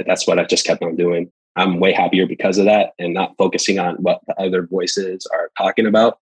That's 0.07 0.27
what 0.27 0.39
I 0.39 0.45
just 0.45 0.67
kept 0.67 0.83
on 0.83 0.97
doing. 0.97 1.31
I'm 1.57 1.81
way 1.81 1.93
happier 1.93 2.27
because 2.27 2.59
of 2.59 2.67
that 2.67 2.91
and 2.99 3.15
not 3.15 3.35
focusing 3.39 3.79
on 3.79 3.97
what 3.97 4.21
the 4.27 4.39
other 4.41 4.67
voices 4.67 5.27
are 5.33 5.51
talking 5.57 5.87
about 5.87 6.19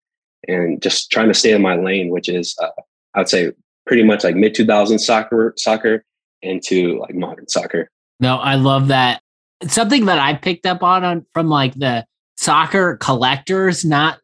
and 0.47 0.81
just 0.81 1.11
trying 1.11 1.29
to 1.29 1.35
stay 1.35 1.53
in 1.53 1.63
my 1.63 1.77
lane, 1.77 2.11
which 2.11 2.29
is, 2.29 2.55
uh, 2.63 2.69
I 3.15 3.21
would 3.21 3.29
say, 3.29 3.53
pretty 3.87 4.05
much 4.05 4.23
like 4.25 4.37
mid 4.37 4.55
2000s 4.55 5.01
soccer, 5.01 5.55
soccer 5.57 6.05
into 6.43 6.99
like 7.01 7.15
modern 7.15 7.49
soccer. 7.49 7.91
No, 8.21 8.37
I 8.37 8.55
love 8.55 8.89
that. 8.89 9.23
It's 9.61 9.75
something 9.75 10.05
that 10.07 10.19
I 10.19 10.35
picked 10.35 10.67
up 10.67 10.83
on, 10.83 11.05
on 11.05 11.27
from 11.33 11.49
like 11.49 11.75
the 11.75 12.07
soccer 12.37 12.97
collectors, 12.99 13.85
not 13.85 14.19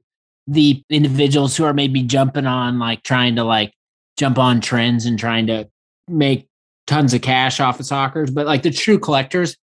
the 0.47 0.83
individuals 0.91 1.57
who 1.57 1.65
are 1.65 1.75
maybe 1.75 2.03
jumping 2.03 2.47
on 2.47 2.79
like 2.79 3.03
trying 3.03 3.37
to 3.37 3.45
like 3.45 3.73
jump 4.21 4.39
on 4.39 4.61
trends 4.61 5.07
and 5.07 5.19
trying 5.19 5.47
to 5.47 5.67
make 6.07 6.47
tons 6.87 7.15
of 7.15 7.23
cash 7.23 7.59
off 7.59 7.81
of 7.81 7.87
soccer's, 7.87 8.31
but 8.31 8.47
like 8.47 8.63
the 8.63 8.71
true 8.71 8.99
collectors, 8.99 9.57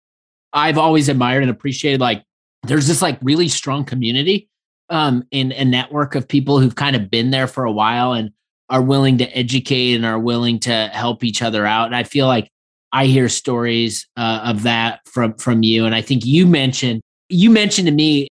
I've 0.51 0.79
always 0.79 1.09
admired 1.09 1.43
and 1.43 1.51
appreciated 1.51 2.01
like 2.01 2.23
there's 2.63 2.87
this 2.87 3.01
like 3.01 3.19
really 3.21 3.47
strong 3.47 3.85
community 3.85 4.49
um 4.89 5.23
in 5.31 5.51
a 5.51 5.63
network 5.63 6.15
of 6.15 6.27
people 6.27 6.59
who've 6.59 6.75
kind 6.75 6.95
of 6.95 7.11
been 7.11 7.29
there 7.29 7.45
for 7.45 7.65
a 7.65 7.71
while 7.71 8.13
and 8.13 8.31
are 8.69 8.81
willing 8.81 9.17
to 9.19 9.25
educate 9.37 9.93
and 9.93 10.05
are 10.05 10.19
willing 10.19 10.59
to 10.59 10.87
help 10.93 11.23
each 11.23 11.41
other 11.41 11.65
out. 11.65 11.85
And 11.85 11.95
I 11.95 12.03
feel 12.03 12.25
like 12.25 12.49
I 12.91 13.05
hear 13.05 13.29
stories 13.29 14.07
uh, 14.17 14.41
of 14.43 14.63
that 14.63 15.01
from 15.05 15.35
from 15.35 15.61
you. 15.61 15.85
And 15.85 15.93
I 15.93 16.01
think 16.01 16.25
you 16.25 16.47
mentioned 16.47 17.01
you 17.29 17.51
mentioned 17.51 17.87
to 17.87 17.93
me 17.93 18.27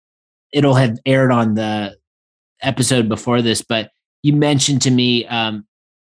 it'll 0.51 0.73
have 0.73 0.97
aired 1.05 1.31
on 1.31 1.53
the 1.53 1.95
episode 2.61 3.07
before 3.07 3.41
this, 3.41 3.61
but 3.61 3.91
you 4.23 4.33
mentioned 4.33 4.81
to 4.81 4.91
me 4.91 5.25
um, 5.27 5.65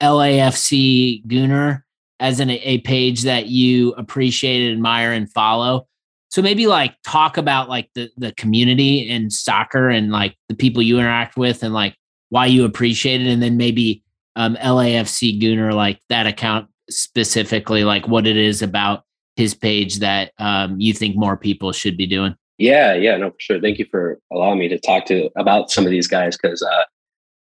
LAFC 0.06 1.26
Gooner 1.26 1.84
as 2.20 2.40
an, 2.40 2.50
a 2.50 2.80
page 2.80 3.24
that 3.24 3.48
you 3.48 3.94
appreciate, 3.94 4.72
admire, 4.72 5.12
and 5.12 5.32
follow. 5.32 5.88
So 6.30 6.42
maybe 6.42 6.68
like 6.68 6.96
talk 7.04 7.38
about 7.38 7.70
like 7.70 7.90
the 7.96 8.10
the 8.18 8.34
community 8.34 9.10
in 9.10 9.30
soccer 9.30 9.90
and 9.90 10.12
like 10.12 10.36
the 10.50 10.56
people 10.56 10.82
you 10.82 11.00
interact 11.00 11.38
with 11.38 11.64
and 11.64 11.74
like 11.74 11.96
why 12.30 12.46
you 12.48 12.66
appreciate 12.66 13.22
it, 13.22 13.28
and 13.28 13.42
then 13.42 13.58
maybe 13.58 14.04
um, 14.36 14.56
LAFC 14.58 15.42
Gooner 15.42 15.74
like 15.74 16.00
that 16.10 16.28
account 16.28 16.68
specifically, 16.90 17.84
like 17.84 18.08
what 18.08 18.28
it 18.28 18.38
is 18.38 18.62
about 18.62 19.04
his 19.36 19.54
page 19.54 20.00
that 20.00 20.32
um, 20.40 20.80
you 20.80 20.94
think 20.94 21.16
more 21.16 21.38
people 21.38 21.72
should 21.72 21.98
be 21.98 22.08
doing. 22.08 22.36
Yeah, 22.58 22.94
yeah, 22.94 23.18
no, 23.18 23.32
for 23.32 23.40
sure. 23.40 23.62
Thank 23.62 23.80
you 23.80 23.86
for 23.92 24.20
allowing 24.32 24.60
me 24.60 24.70
to 24.70 24.80
talk 24.80 25.06
to 25.08 25.30
about 25.36 25.72
some 25.72 25.84
of 25.84 25.92
these 25.92 26.08
guys 26.08 26.38
because, 26.38 26.62
uh, 26.62 26.84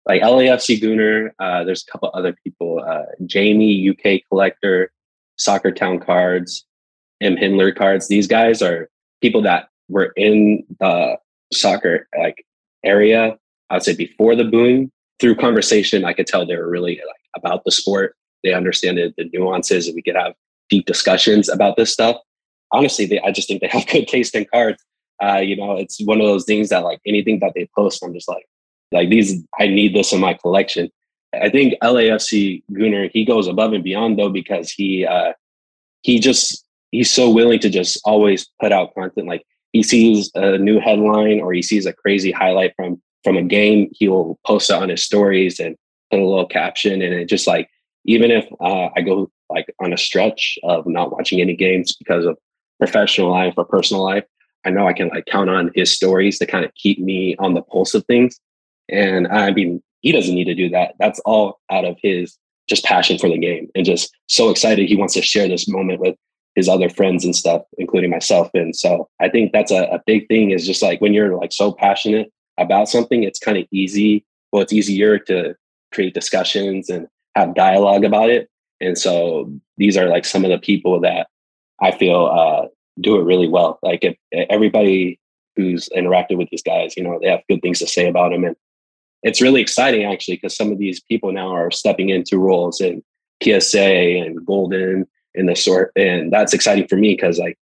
like 0.06 0.22
LAFC 0.22 0.80
Gooner, 0.82 1.32
uh, 1.40 1.64
there's 1.64 1.84
a 1.88 1.92
couple 1.92 2.12
other 2.14 2.36
people, 2.44 2.84
uh, 2.86 3.06
Jamie 3.26 3.90
UK 3.90 4.22
Collector, 4.30 4.92
Soccer 5.38 5.72
Town 5.72 6.00
Cards, 6.00 6.66
M 7.22 7.38
Hindler 7.38 7.72
Cards. 7.72 8.08
These 8.08 8.28
guys 8.28 8.62
are 8.62 8.90
people 9.22 9.42
that 9.42 9.70
were 9.90 10.14
in 10.16 10.64
the 10.80 11.18
soccer 11.54 12.08
like 12.18 12.46
area. 12.84 13.38
I 13.70 13.76
would 13.76 13.84
say 13.84 13.96
before 13.96 14.36
the 14.36 14.46
boom. 14.46 14.92
Through 15.18 15.36
conversation, 15.36 16.04
I 16.04 16.12
could 16.12 16.28
tell 16.28 16.46
they 16.46 16.58
were 16.58 16.70
really 16.70 16.98
like 17.08 17.22
about 17.38 17.64
the 17.64 17.72
sport 17.72 18.18
they 18.46 18.54
understand 18.54 18.98
the, 18.98 19.30
nuances 19.34 19.88
and 19.88 19.96
we 19.96 20.02
could 20.02 20.16
have 20.16 20.34
deep 20.70 20.86
discussions 20.86 21.50
about 21.50 21.76
this 21.76 21.92
stuff. 21.92 22.18
Honestly, 22.72 23.06
they, 23.06 23.20
I 23.20 23.32
just 23.32 23.48
think 23.48 23.62
they 23.62 23.68
have 23.68 23.88
good 23.88 24.08
taste 24.08 24.36
in 24.36 24.46
cards. 24.46 24.82
Uh, 25.22 25.38
you 25.38 25.56
know, 25.56 25.76
it's 25.78 26.02
one 26.04 26.22
of 26.22 26.28
those 26.28 26.46
things 26.46 26.70
that 26.70 26.84
like 26.84 27.00
anything 27.06 27.40
that 27.40 27.54
they 27.56 27.68
post, 27.76 28.04
I'm 28.04 28.14
just 28.14 28.28
like, 28.30 28.46
like 28.92 29.10
these, 29.10 29.44
I 29.60 29.68
need 29.68 29.96
this 29.96 30.14
in 30.14 30.20
my 30.20 30.34
collection. 30.34 30.90
I 31.34 31.50
think 31.50 31.74
LAFC 31.84 32.64
Gooner 32.72 33.10
he 33.12 33.26
goes 33.26 33.48
above 33.48 33.74
and 33.74 33.84
beyond 33.84 34.18
though, 34.18 34.30
because 34.30 34.72
he, 34.72 35.06
uh, 35.06 35.34
he 36.02 36.20
just, 36.20 36.66
he's 36.92 37.12
so 37.12 37.30
willing 37.30 37.60
to 37.60 37.70
just 37.70 38.00
always 38.06 38.50
put 38.62 38.72
out 38.72 38.94
content. 38.94 39.28
Like 39.28 39.46
he 39.74 39.84
sees 39.84 40.32
a 40.36 40.58
new 40.58 40.80
headline 40.80 41.42
or 41.42 41.52
he 41.52 41.62
sees 41.62 41.86
a 41.86 41.94
crazy 41.94 42.32
highlight 42.32 42.74
from, 42.76 43.02
from 43.24 43.38
a 43.38 43.44
game, 43.44 43.90
he 43.92 44.08
will 44.08 44.40
post 44.46 44.70
it 44.70 44.76
on 44.76 44.90
his 44.90 45.04
stories 45.04 45.60
and 45.60 45.76
put 46.12 46.20
a 46.20 46.26
little 46.26 46.46
caption 46.46 47.02
and 47.02 47.14
it 47.14 47.28
just 47.28 47.48
like 47.48 47.70
even 48.06 48.32
if 48.32 48.46
uh, 48.62 48.90
I 48.96 49.02
go 49.02 49.30
like 49.50 49.74
on 49.80 49.94
a 49.94 49.98
stretch 49.98 50.58
of 50.64 50.88
not 50.88 51.12
watching 51.12 51.42
any 51.42 51.56
games 51.56 51.96
because 51.96 52.26
of 52.26 52.38
professional 52.80 53.32
life 53.32 53.56
or 53.58 53.66
personal 53.66 54.04
life, 54.04 54.24
I 54.66 54.70
know 54.70 54.88
I 54.88 54.94
can 54.94 55.10
like 55.10 55.26
count 55.26 55.50
on 55.50 55.72
his 55.76 55.92
stories 55.92 56.40
to 56.40 56.46
kind 56.46 56.66
of 56.66 56.74
keep 56.76 57.00
me 57.00 57.36
on 57.38 57.54
the 57.54 57.62
pulse 57.62 57.94
of 57.94 58.06
things. 58.06 58.40
And 58.90 59.28
I 59.28 59.52
mean, 59.52 59.82
he 60.02 60.12
doesn't 60.12 60.36
need 60.36 60.46
to 60.46 60.56
do 60.56 60.70
that. 60.70 60.96
That's 61.00 61.20
all 61.20 61.60
out 61.72 61.86
of 61.86 61.98
his 62.02 62.38
just 62.68 62.84
passion 62.84 63.18
for 63.18 63.30
the 63.30 63.38
game 63.38 63.70
and 63.76 63.86
just 63.86 64.12
so 64.28 64.50
excited 64.50 64.88
he 64.88 64.96
wants 64.96 65.14
to 65.14 65.22
share 65.22 65.48
this 65.48 65.68
moment 65.68 66.00
with 66.00 66.16
his 66.56 66.70
other 66.70 66.90
friends 66.90 67.26
and 67.26 67.36
stuff, 67.36 67.62
including 67.78 68.10
myself. 68.10 68.50
And 68.54 68.76
so 68.76 69.08
I 69.20 69.30
think 69.30 69.52
that's 69.52 69.72
a, 69.72 69.84
a 69.86 70.02
big 70.06 70.28
thing 70.28 70.52
is 70.52 70.66
just 70.66 70.82
like 70.82 71.02
when 71.02 71.14
you're 71.14 71.36
like 71.36 71.52
so 71.52 71.72
passionate 71.72 72.32
about 72.58 72.90
something, 72.90 73.24
it's 73.24 73.40
kind 73.40 73.58
of 73.58 73.66
easy. 73.72 74.26
Well, 74.52 74.62
it's 74.62 74.74
easier 74.74 75.20
to 75.20 75.56
create 75.94 76.14
discussions 76.14 76.90
and 76.90 77.08
have 77.36 77.56
dialogue 77.56 78.06
about 78.06 78.30
it. 78.30 78.50
And 78.80 78.98
so 78.98 79.52
these 79.78 79.98
are 79.98 80.08
like 80.08 80.26
some 80.26 80.46
of 80.46 80.52
the 80.52 80.58
people 80.58 81.00
that 81.02 81.28
I 81.82 81.92
feel 81.92 82.26
uh, 82.26 82.68
do 83.02 83.20
it 83.20 83.24
really 83.24 83.48
well. 83.48 83.80
Like 83.84 84.04
if, 84.04 84.16
everybody 84.50 85.20
who's 85.56 85.90
interacted 85.96 86.38
with 86.38 86.50
these 86.50 86.64
guys, 86.64 86.96
you 86.96 87.04
know, 87.04 87.20
they 87.22 87.30
have 87.30 87.42
good 87.50 87.62
things 87.62 87.80
to 87.80 87.88
say 87.88 88.08
about 88.08 88.32
them. 88.32 88.46
And 88.46 88.56
it's 89.26 89.42
really 89.42 89.60
exciting 89.60 90.06
actually, 90.06 90.36
because 90.36 90.56
some 90.56 90.72
of 90.72 90.78
these 90.78 91.02
people 91.02 91.32
now 91.32 91.50
are 91.50 91.72
stepping 91.72 92.10
into 92.10 92.38
roles 92.38 92.80
in 92.80 93.04
PSA 93.44 93.84
and 93.84 94.46
Goldin 94.46 95.06
in 95.34 95.48
the 95.48 95.56
sort. 95.56 95.92
And 95.96 96.32
that's 96.32 96.54
exciting 96.54 96.88
for 96.88 96.96
me 96.96 97.16
because 97.16 97.40
like 97.40 97.58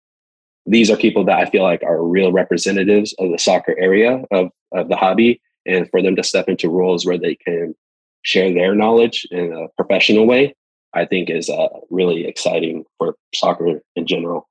these 0.65 0.89
are 0.89 0.95
people 0.95 1.25
that 1.25 1.37
I 1.37 1.49
feel 1.49 1.63
like 1.63 1.83
are 1.83 2.01
real 2.01 2.31
representatives 2.31 3.13
of 3.19 3.31
the 3.31 3.37
soccer 3.37 3.75
area 3.77 4.23
of, 4.31 4.49
of 4.71 4.87
the 4.87 4.95
hobby. 4.95 5.41
And 5.65 5.87
for 5.91 6.01
them 6.01 6.15
to 6.15 6.23
step 6.23 6.47
into 6.47 6.69
roles 6.69 7.05
where 7.05 7.17
they 7.17 7.35
can 7.35 7.75
share 8.21 8.53
their 8.53 8.73
knowledge 8.73 9.27
in 9.29 9.51
a 9.51 9.67
professional 9.75 10.25
way, 10.25 10.55
I 10.93 11.05
think 11.05 11.29
is 11.29 11.49
uh, 11.49 11.67
really 11.89 12.25
exciting 12.25 12.85
for 12.97 13.15
soccer 13.35 13.81
in 13.97 14.07
general. 14.07 14.47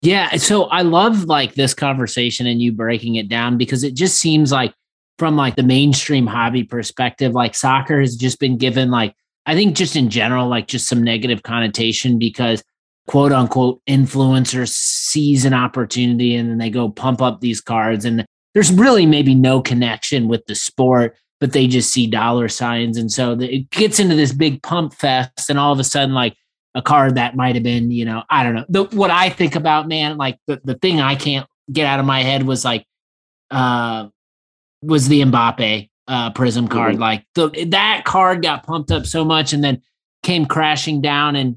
Yeah, 0.00 0.36
so 0.36 0.64
I 0.64 0.82
love 0.82 1.24
like 1.24 1.54
this 1.54 1.74
conversation 1.74 2.46
and 2.46 2.62
you 2.62 2.72
breaking 2.72 3.16
it 3.16 3.28
down 3.28 3.58
because 3.58 3.84
it 3.84 3.94
just 3.94 4.18
seems 4.18 4.50
like 4.50 4.72
from 5.18 5.36
like 5.36 5.56
the 5.56 5.62
mainstream 5.62 6.26
hobby 6.26 6.64
perspective, 6.64 7.32
like 7.32 7.54
soccer 7.54 8.00
has 8.00 8.16
just 8.16 8.38
been 8.38 8.56
given 8.56 8.90
like 8.90 9.14
I 9.46 9.54
think 9.54 9.76
just 9.76 9.96
in 9.96 10.10
general 10.10 10.48
like 10.48 10.66
just 10.68 10.88
some 10.88 11.02
negative 11.02 11.42
connotation 11.42 12.18
because 12.18 12.62
quote 13.06 13.32
unquote 13.32 13.80
influencers 13.88 14.68
seize 14.68 15.44
an 15.44 15.54
opportunity 15.54 16.34
and 16.34 16.50
then 16.50 16.58
they 16.58 16.70
go 16.70 16.90
pump 16.90 17.22
up 17.22 17.40
these 17.40 17.60
cards 17.60 18.04
and 18.04 18.26
there's 18.54 18.72
really 18.72 19.06
maybe 19.06 19.34
no 19.34 19.62
connection 19.62 20.28
with 20.28 20.44
the 20.46 20.54
sport 20.54 21.16
but 21.40 21.52
they 21.52 21.66
just 21.66 21.92
see 21.92 22.06
dollar 22.06 22.48
signs. 22.48 22.96
And 22.96 23.10
so 23.10 23.32
it 23.32 23.70
gets 23.70 24.00
into 24.00 24.16
this 24.16 24.32
big 24.32 24.62
pump 24.62 24.94
fest. 24.94 25.48
And 25.48 25.58
all 25.58 25.72
of 25.72 25.78
a 25.78 25.84
sudden, 25.84 26.14
like 26.14 26.36
a 26.74 26.82
card 26.82 27.14
that 27.14 27.36
might 27.36 27.54
have 27.54 27.62
been, 27.64 27.90
you 27.90 28.04
know, 28.04 28.22
I 28.28 28.42
don't 28.42 28.54
know. 28.54 28.64
The, 28.68 28.84
what 28.96 29.10
I 29.10 29.30
think 29.30 29.54
about, 29.54 29.88
man, 29.88 30.16
like 30.16 30.38
the, 30.46 30.60
the 30.64 30.74
thing 30.74 31.00
I 31.00 31.14
can't 31.14 31.46
get 31.70 31.86
out 31.86 32.00
of 32.00 32.06
my 32.06 32.22
head 32.22 32.44
was 32.44 32.64
like, 32.64 32.84
uh, 33.50 34.08
was 34.82 35.08
the 35.08 35.22
Mbappe 35.22 35.88
uh, 36.06 36.32
Prizm 36.32 36.70
card. 36.70 36.92
Mm-hmm. 36.94 37.02
Like 37.02 37.26
the, 37.34 37.66
that 37.70 38.04
card 38.04 38.42
got 38.42 38.66
pumped 38.66 38.90
up 38.90 39.06
so 39.06 39.24
much 39.24 39.52
and 39.52 39.62
then 39.62 39.82
came 40.22 40.46
crashing 40.46 41.00
down. 41.00 41.36
And 41.36 41.56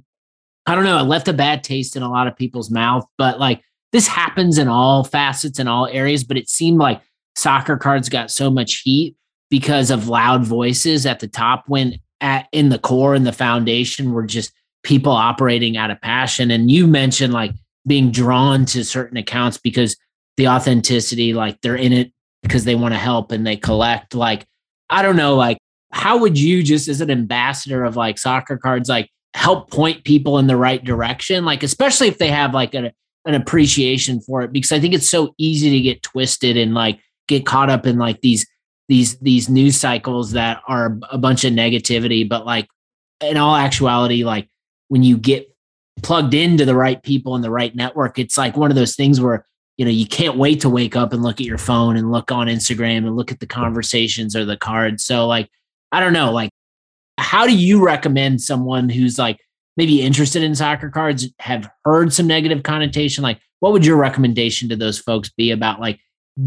I 0.65 0.75
don't 0.75 0.83
know, 0.83 0.99
it 0.99 1.07
left 1.07 1.27
a 1.27 1.33
bad 1.33 1.63
taste 1.63 1.95
in 1.95 2.03
a 2.03 2.09
lot 2.09 2.27
of 2.27 2.35
people's 2.35 2.69
mouth. 2.69 3.05
But 3.17 3.39
like 3.39 3.61
this 3.91 4.07
happens 4.07 4.57
in 4.57 4.67
all 4.67 5.03
facets 5.03 5.59
and 5.59 5.69
all 5.69 5.87
areas. 5.87 6.23
But 6.23 6.37
it 6.37 6.49
seemed 6.49 6.77
like 6.77 7.01
soccer 7.35 7.77
cards 7.77 8.09
got 8.09 8.31
so 8.31 8.49
much 8.49 8.81
heat 8.81 9.15
because 9.49 9.91
of 9.91 10.07
loud 10.07 10.45
voices 10.45 11.05
at 11.05 11.19
the 11.19 11.27
top 11.27 11.65
when 11.67 11.99
at 12.19 12.47
in 12.51 12.69
the 12.69 12.79
core 12.79 13.15
and 13.15 13.25
the 13.25 13.31
foundation 13.31 14.11
were 14.11 14.25
just 14.25 14.51
people 14.83 15.11
operating 15.11 15.77
out 15.77 15.91
of 15.91 16.01
passion 16.01 16.49
and 16.51 16.71
you 16.71 16.87
mentioned 16.87 17.33
like 17.33 17.51
being 17.85 18.11
drawn 18.11 18.65
to 18.65 18.83
certain 18.83 19.17
accounts 19.17 19.57
because 19.57 19.95
the 20.37 20.47
authenticity 20.47 21.33
like 21.33 21.59
they're 21.61 21.75
in 21.75 21.93
it 21.93 22.11
because 22.43 22.65
they 22.65 22.75
want 22.75 22.93
to 22.93 22.99
help 22.99 23.31
and 23.31 23.45
they 23.45 23.57
collect. 23.57 24.15
Like, 24.15 24.45
I 24.89 25.01
don't 25.01 25.15
know, 25.15 25.35
like, 25.35 25.57
how 25.91 26.17
would 26.17 26.37
you 26.37 26.63
just 26.63 26.87
as 26.87 27.01
an 27.01 27.11
ambassador 27.11 27.83
of 27.83 27.95
like 27.95 28.17
soccer 28.17 28.57
cards, 28.57 28.89
like 28.89 29.09
help 29.33 29.71
point 29.71 30.03
people 30.03 30.39
in 30.39 30.47
the 30.47 30.57
right 30.57 30.83
direction? 30.83 31.45
Like, 31.45 31.63
especially 31.63 32.07
if 32.07 32.17
they 32.17 32.29
have 32.29 32.53
like 32.53 32.73
an, 32.73 32.91
an 33.25 33.33
appreciation 33.33 34.21
for 34.21 34.41
it, 34.41 34.51
because 34.51 34.71
I 34.71 34.79
think 34.79 34.93
it's 34.93 35.09
so 35.09 35.33
easy 35.37 35.69
to 35.69 35.81
get 35.81 36.01
twisted 36.01 36.57
and 36.57 36.73
like 36.73 36.99
get 37.27 37.45
caught 37.45 37.69
up 37.69 37.85
in 37.85 37.97
like 37.97 38.21
these 38.21 38.45
these 38.91 39.17
these 39.19 39.47
news 39.47 39.79
cycles 39.79 40.33
that 40.33 40.61
are 40.67 40.99
a 41.09 41.17
bunch 41.17 41.45
of 41.45 41.53
negativity 41.53 42.27
but 42.27 42.45
like 42.45 42.67
in 43.21 43.37
all 43.37 43.55
actuality 43.55 44.25
like 44.25 44.49
when 44.89 45.01
you 45.01 45.17
get 45.17 45.47
plugged 46.03 46.33
into 46.33 46.65
the 46.65 46.75
right 46.75 47.01
people 47.01 47.37
in 47.37 47.41
the 47.41 47.49
right 47.49 47.73
network 47.73 48.19
it's 48.19 48.37
like 48.37 48.57
one 48.57 48.69
of 48.69 48.75
those 48.75 48.97
things 48.97 49.21
where 49.21 49.45
you 49.77 49.85
know 49.85 49.91
you 49.91 50.05
can't 50.05 50.37
wait 50.37 50.61
to 50.61 50.69
wake 50.69 50.95
up 50.95 51.13
and 51.13 51.23
look 51.23 51.39
at 51.39 51.45
your 51.45 51.57
phone 51.57 51.95
and 51.95 52.11
look 52.11 52.31
on 52.31 52.47
instagram 52.47 52.99
and 52.99 53.15
look 53.15 53.31
at 53.31 53.39
the 53.39 53.47
conversations 53.47 54.35
or 54.35 54.45
the 54.45 54.57
cards 54.57 55.03
so 55.03 55.27
like 55.27 55.49
i 55.91 55.99
don't 55.99 56.13
know 56.13 56.31
like 56.31 56.51
how 57.17 57.45
do 57.45 57.55
you 57.55 57.83
recommend 57.83 58.41
someone 58.41 58.89
who's 58.89 59.17
like 59.17 59.39
maybe 59.77 60.01
interested 60.01 60.43
in 60.43 60.55
soccer 60.55 60.89
cards 60.89 61.27
have 61.39 61.69
heard 61.85 62.11
some 62.13 62.27
negative 62.27 62.63
connotation 62.63 63.23
like 63.23 63.39
what 63.61 63.71
would 63.71 63.85
your 63.85 63.95
recommendation 63.95 64.67
to 64.69 64.75
those 64.75 64.99
folks 64.99 65.29
be 65.29 65.51
about 65.51 65.79
like 65.79 65.99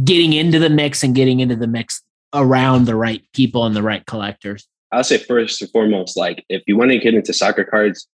getting 0.05 0.33
into 0.33 0.59
the 0.59 0.69
mix 0.69 1.03
and 1.03 1.15
getting 1.15 1.41
into 1.41 1.57
the 1.57 1.67
mix 1.67 2.03
around 2.35 2.85
the 2.85 2.97
right 2.97 3.23
people 3.33 3.65
and 3.65 3.75
the 3.75 3.83
right 3.83 4.05
collectors? 4.07 4.67
I'll 4.93 5.05
say 5.05 5.19
first 5.19 5.63
and 5.63 5.71
foremost, 5.71 6.17
like 6.17 6.45
if 6.49 6.63
you 6.67 6.77
want 6.77 6.91
to 6.91 6.99
get 6.99 7.15
into 7.15 7.33
soccer 7.33 7.65
cards, 7.65 8.07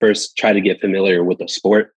first 0.00 0.36
try 0.36 0.52
to 0.52 0.60
get 0.60 0.80
familiar 0.80 1.22
with 1.22 1.38
the 1.38 1.48
sport. 1.48 1.94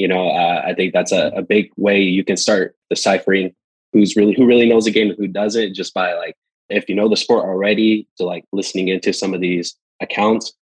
You 0.00 0.08
know, 0.08 0.30
uh, 0.30 0.62
I 0.66 0.72
think 0.74 0.94
that's 0.94 1.12
a, 1.12 1.30
a 1.36 1.42
big 1.42 1.70
way 1.76 2.00
you 2.00 2.24
can 2.24 2.38
start 2.38 2.74
deciphering 2.88 3.54
who's 3.92 4.16
really 4.16 4.34
who 4.34 4.46
really 4.46 4.66
knows 4.66 4.86
the 4.86 4.90
game 4.90 5.10
and 5.10 5.18
who 5.18 5.26
doesn't 5.26 5.74
just 5.74 5.92
by 5.92 6.14
like 6.14 6.36
if 6.70 6.88
you 6.88 6.94
know 6.94 7.08
the 7.08 7.16
sport 7.16 7.44
already 7.44 8.08
to 8.16 8.24
like 8.24 8.44
listening 8.50 8.88
into 8.88 9.12
some 9.12 9.34
of 9.34 9.42
these 9.42 9.76
accounts. 10.00 10.54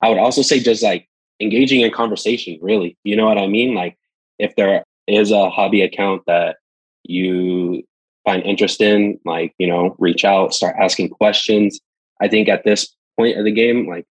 I 0.00 0.08
would 0.08 0.18
also 0.18 0.40
say 0.40 0.58
just 0.58 0.82
like 0.82 1.06
engaging 1.38 1.82
in 1.82 1.90
conversation, 1.90 2.58
really. 2.62 2.96
You 3.04 3.16
know 3.16 3.26
what 3.26 3.36
I 3.36 3.46
mean? 3.46 3.74
Like 3.74 3.98
if 4.38 4.56
there 4.56 4.84
is 5.06 5.32
a 5.32 5.50
hobby 5.50 5.82
account 5.82 6.22
that 6.26 6.56
you 7.04 7.82
find 8.24 8.42
interest 8.44 8.80
in, 8.80 9.20
like, 9.24 9.54
you 9.58 9.66
know, 9.66 9.96
reach 9.98 10.24
out, 10.24 10.54
start 10.54 10.76
asking 10.80 11.10
questions. 11.10 11.78
I 12.22 12.28
think 12.28 12.48
at 12.48 12.64
this 12.64 12.94
point 13.18 13.38
of 13.38 13.44
the 13.44 13.52
game, 13.52 13.86
like 13.86 14.06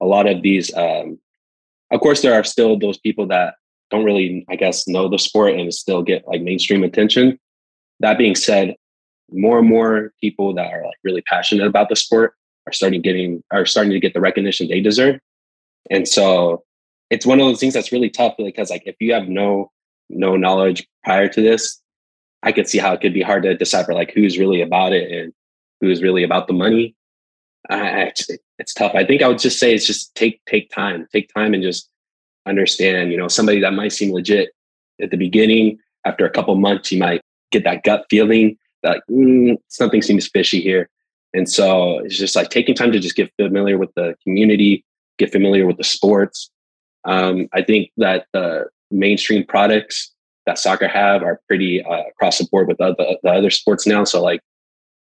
a 0.00 0.06
lot 0.06 0.26
of 0.26 0.42
these, 0.42 0.74
um, 0.74 1.18
of 1.90 2.00
course, 2.00 2.22
there 2.22 2.34
are 2.34 2.44
still 2.44 2.78
those 2.78 2.98
people 2.98 3.26
that 3.28 3.54
don't 3.90 4.04
really, 4.04 4.44
I 4.48 4.56
guess, 4.56 4.88
know 4.88 5.08
the 5.08 5.18
sport 5.18 5.54
and 5.54 5.72
still 5.72 6.02
get 6.02 6.26
like 6.26 6.42
mainstream 6.42 6.82
attention. 6.82 7.38
That 8.00 8.18
being 8.18 8.34
said, 8.34 8.76
more 9.32 9.58
and 9.58 9.68
more 9.68 10.12
people 10.20 10.54
that 10.54 10.72
are 10.72 10.84
like 10.84 10.96
really 11.02 11.22
passionate 11.22 11.66
about 11.66 11.88
the 11.88 11.96
sport 11.96 12.34
are 12.66 12.72
starting 12.72 13.02
getting 13.02 13.42
are 13.52 13.66
starting 13.66 13.92
to 13.92 14.00
get 14.00 14.14
the 14.14 14.20
recognition 14.20 14.68
they 14.68 14.80
deserve. 14.80 15.20
And 15.90 16.06
so 16.06 16.64
it's 17.10 17.26
one 17.26 17.40
of 17.40 17.46
those 17.46 17.60
things 17.60 17.74
that's 17.74 17.92
really 17.92 18.10
tough 18.10 18.34
because 18.36 18.70
like 18.70 18.82
if 18.86 18.96
you 19.00 19.12
have 19.14 19.28
no 19.28 19.70
no 20.08 20.36
knowledge 20.36 20.86
prior 21.04 21.28
to 21.28 21.40
this, 21.40 21.80
I 22.42 22.52
could 22.52 22.68
see 22.68 22.78
how 22.78 22.92
it 22.92 23.00
could 23.00 23.14
be 23.14 23.22
hard 23.22 23.44
to 23.44 23.56
decipher 23.56 23.94
like 23.94 24.12
who's 24.12 24.38
really 24.38 24.60
about 24.60 24.92
it 24.92 25.10
and 25.10 25.32
who's 25.80 26.02
really 26.02 26.22
about 26.22 26.46
the 26.46 26.54
money. 26.54 26.94
I, 27.68 27.78
actually 27.78 28.38
it's 28.58 28.74
tough. 28.74 28.92
I 28.94 29.04
think 29.04 29.22
I 29.22 29.28
would 29.28 29.38
just 29.38 29.58
say 29.58 29.74
it's 29.74 29.86
just 29.86 30.14
take 30.14 30.40
take 30.46 30.70
time, 30.70 31.06
take 31.12 31.32
time 31.32 31.54
and 31.54 31.62
just 31.62 31.88
understand. 32.46 33.10
You 33.12 33.18
know, 33.18 33.28
somebody 33.28 33.60
that 33.60 33.74
might 33.74 33.92
seem 33.92 34.12
legit 34.12 34.50
at 35.00 35.10
the 35.10 35.16
beginning, 35.16 35.78
after 36.04 36.24
a 36.24 36.30
couple 36.30 36.54
months, 36.54 36.92
you 36.92 36.98
might 36.98 37.20
get 37.50 37.64
that 37.64 37.82
gut 37.82 38.06
feeling 38.08 38.56
that 38.82 39.02
mm, 39.10 39.56
something 39.68 40.02
seems 40.02 40.28
fishy 40.28 40.60
here. 40.60 40.88
And 41.34 41.48
so 41.48 41.98
it's 41.98 42.16
just 42.16 42.36
like 42.36 42.50
taking 42.50 42.74
time 42.74 42.92
to 42.92 43.00
just 43.00 43.16
get 43.16 43.32
familiar 43.40 43.76
with 43.76 43.90
the 43.94 44.14
community, 44.22 44.84
get 45.18 45.32
familiar 45.32 45.66
with 45.66 45.76
the 45.76 45.84
sports. 45.84 46.50
Um, 47.04 47.48
I 47.52 47.62
think 47.62 47.90
that 47.96 48.26
the 48.32 48.66
mainstream 48.90 49.44
products 49.44 50.12
that 50.46 50.58
soccer 50.58 50.88
have 50.88 51.22
are 51.22 51.40
pretty 51.48 51.84
uh, 51.84 52.04
across 52.08 52.38
the 52.38 52.46
board 52.50 52.68
with 52.68 52.80
other, 52.80 53.16
the 53.22 53.30
other 53.30 53.50
sports 53.50 53.86
now. 53.86 54.04
So 54.04 54.22
like 54.22 54.40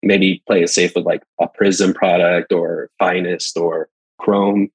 maybe 0.02 0.42
play 0.46 0.62
it 0.62 0.70
safe 0.70 0.94
with 0.96 1.04
like 1.04 1.22
a 1.40 1.48
Prizm 1.48 1.94
product 1.94 2.52
or 2.52 2.90
Finest 2.98 3.56
or 3.56 3.88
Chrome, 4.18 4.70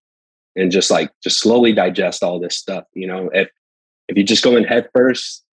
and 0.55 0.71
just 0.71 0.91
like 0.91 1.11
just 1.23 1.39
slowly 1.39 1.73
digest 1.73 2.23
all 2.23 2.39
this 2.39 2.57
stuff. 2.57 2.85
You 2.93 3.07
know, 3.07 3.29
if 3.33 3.49
if 4.07 4.17
you 4.17 4.23
just 4.23 4.43
go 4.43 4.55
in 4.55 4.63
head 4.63 4.89
first, 4.93 5.43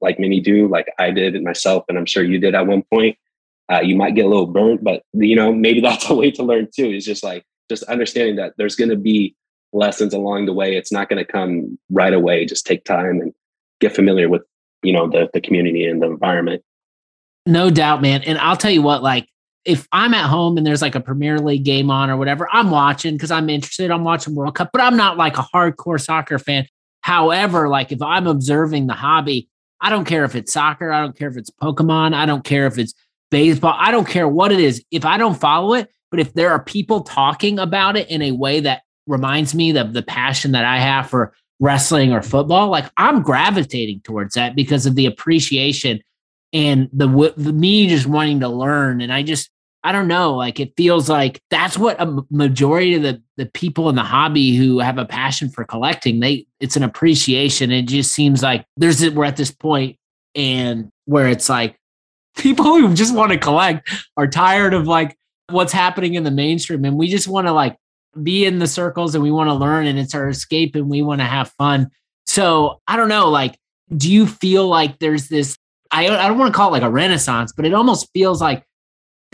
like 0.00 0.18
many 0.18 0.40
do, 0.40 0.68
like 0.68 0.92
I 0.98 1.10
did 1.10 1.40
myself, 1.42 1.84
and 1.88 1.98
I'm 1.98 2.06
sure 2.06 2.22
you 2.22 2.38
did 2.38 2.54
at 2.54 2.66
one 2.66 2.82
point, 2.82 3.18
uh, 3.70 3.80
you 3.80 3.96
might 3.96 4.14
get 4.14 4.26
a 4.26 4.28
little 4.28 4.46
burnt. 4.46 4.84
But 4.84 5.02
you 5.12 5.36
know, 5.36 5.52
maybe 5.52 5.80
that's 5.82 6.08
a 6.08 6.14
way 6.14 6.30
to 6.32 6.42
learn 6.42 6.68
too. 6.74 6.90
Is 6.90 7.04
just 7.04 7.24
like 7.24 7.44
just 7.68 7.82
understanding 7.84 8.36
that 8.36 8.54
there's 8.58 8.76
going 8.76 8.90
to 8.90 8.96
be 8.96 9.34
lessons 9.72 10.14
along 10.14 10.46
the 10.46 10.52
way. 10.52 10.76
It's 10.76 10.92
not 10.92 11.08
going 11.08 11.24
to 11.24 11.30
come 11.30 11.78
right 11.90 12.14
away. 12.14 12.46
Just 12.46 12.66
take 12.66 12.84
time 12.84 13.20
and 13.20 13.34
get 13.80 13.94
familiar 13.94 14.28
with 14.28 14.42
you 14.82 14.92
know 14.92 15.08
the 15.08 15.28
the 15.32 15.40
community 15.40 15.86
and 15.86 16.02
the 16.02 16.06
environment. 16.06 16.62
No 17.46 17.70
doubt, 17.70 18.02
man. 18.02 18.22
And 18.22 18.38
I'll 18.38 18.56
tell 18.56 18.72
you 18.72 18.82
what, 18.82 19.02
like 19.02 19.28
if 19.66 19.88
I'm 19.92 20.14
at 20.14 20.28
home 20.30 20.56
and 20.56 20.66
there's 20.66 20.82
like 20.82 20.94
a 20.94 21.00
Premier 21.00 21.38
League 21.38 21.64
game 21.64 21.90
on 21.90 22.08
or 22.08 22.16
whatever, 22.16 22.48
I'm 22.52 22.70
watching 22.70 23.14
because 23.14 23.30
I'm 23.30 23.50
interested. 23.50 23.90
I'm 23.90 24.04
watching 24.04 24.34
World 24.34 24.54
Cup, 24.54 24.70
but 24.72 24.80
I'm 24.80 24.96
not 24.96 25.16
like 25.16 25.36
a 25.36 25.42
hardcore 25.42 26.00
soccer 26.00 26.38
fan. 26.38 26.66
However, 27.00 27.68
like 27.68 27.92
if 27.92 28.00
I'm 28.00 28.26
observing 28.26 28.86
the 28.86 28.94
hobby, 28.94 29.48
I 29.80 29.90
don't 29.90 30.04
care 30.04 30.24
if 30.24 30.34
it's 30.34 30.52
soccer, 30.52 30.90
I 30.90 31.00
don't 31.00 31.16
care 31.16 31.28
if 31.28 31.36
it's 31.36 31.50
Pokemon, 31.50 32.14
I 32.14 32.26
don't 32.26 32.44
care 32.44 32.66
if 32.66 32.78
it's 32.78 32.94
baseball, 33.30 33.74
I 33.76 33.90
don't 33.90 34.08
care 34.08 34.28
what 34.28 34.52
it 34.52 34.60
is. 34.60 34.82
If 34.90 35.04
I 35.04 35.18
don't 35.18 35.38
follow 35.38 35.74
it, 35.74 35.90
but 36.10 36.20
if 36.20 36.32
there 36.34 36.50
are 36.50 36.62
people 36.62 37.02
talking 37.02 37.58
about 37.58 37.96
it 37.96 38.08
in 38.08 38.22
a 38.22 38.32
way 38.32 38.60
that 38.60 38.82
reminds 39.06 39.54
me 39.54 39.76
of 39.76 39.92
the 39.92 40.02
passion 40.02 40.52
that 40.52 40.64
I 40.64 40.78
have 40.78 41.10
for 41.10 41.34
wrestling 41.60 42.12
or 42.12 42.22
football, 42.22 42.68
like 42.68 42.90
I'm 42.96 43.22
gravitating 43.22 44.00
towards 44.00 44.34
that 44.34 44.56
because 44.56 44.86
of 44.86 44.94
the 44.94 45.06
appreciation 45.06 46.00
and 46.52 46.88
the, 46.92 47.34
the 47.36 47.52
me 47.52 47.88
just 47.88 48.06
wanting 48.06 48.40
to 48.40 48.48
learn. 48.48 49.00
And 49.00 49.12
I 49.12 49.22
just, 49.22 49.50
I 49.86 49.92
don't 49.92 50.08
know, 50.08 50.34
like 50.34 50.58
it 50.58 50.72
feels 50.76 51.08
like 51.08 51.40
that's 51.48 51.78
what 51.78 52.00
a 52.00 52.24
majority 52.28 52.96
of 52.96 53.02
the, 53.02 53.22
the 53.36 53.46
people 53.46 53.88
in 53.88 53.94
the 53.94 54.02
hobby 54.02 54.56
who 54.56 54.80
have 54.80 54.98
a 54.98 55.04
passion 55.04 55.48
for 55.48 55.64
collecting, 55.64 56.18
they, 56.18 56.48
it's 56.58 56.74
an 56.74 56.82
appreciation. 56.82 57.70
It 57.70 57.82
just 57.82 58.12
seems 58.12 58.42
like 58.42 58.66
there's, 58.76 59.08
we're 59.10 59.24
at 59.24 59.36
this 59.36 59.52
point 59.52 59.96
and 60.34 60.90
where 61.04 61.28
it's 61.28 61.48
like 61.48 61.78
people 62.36 62.64
who 62.64 62.94
just 62.94 63.14
want 63.14 63.30
to 63.30 63.38
collect 63.38 63.88
are 64.16 64.26
tired 64.26 64.74
of 64.74 64.88
like 64.88 65.16
what's 65.50 65.72
happening 65.72 66.14
in 66.14 66.24
the 66.24 66.32
mainstream 66.32 66.84
and 66.84 66.98
we 66.98 67.06
just 67.06 67.28
want 67.28 67.46
to 67.46 67.52
like 67.52 67.76
be 68.20 68.44
in 68.44 68.58
the 68.58 68.66
circles 68.66 69.14
and 69.14 69.22
we 69.22 69.30
want 69.30 69.48
to 69.48 69.54
learn 69.54 69.86
and 69.86 70.00
it's 70.00 70.16
our 70.16 70.28
escape 70.28 70.74
and 70.74 70.90
we 70.90 71.00
want 71.00 71.20
to 71.20 71.26
have 71.26 71.52
fun. 71.58 71.88
So 72.26 72.80
I 72.88 72.96
don't 72.96 73.08
know, 73.08 73.28
like, 73.28 73.56
do 73.96 74.12
you 74.12 74.26
feel 74.26 74.66
like 74.66 74.98
there's 74.98 75.28
this? 75.28 75.56
I, 75.92 76.08
I 76.08 76.26
don't 76.26 76.38
want 76.38 76.52
to 76.52 76.56
call 76.56 76.70
it 76.70 76.72
like 76.72 76.82
a 76.82 76.90
renaissance, 76.90 77.52
but 77.52 77.64
it 77.64 77.72
almost 77.72 78.10
feels 78.12 78.42
like 78.42 78.65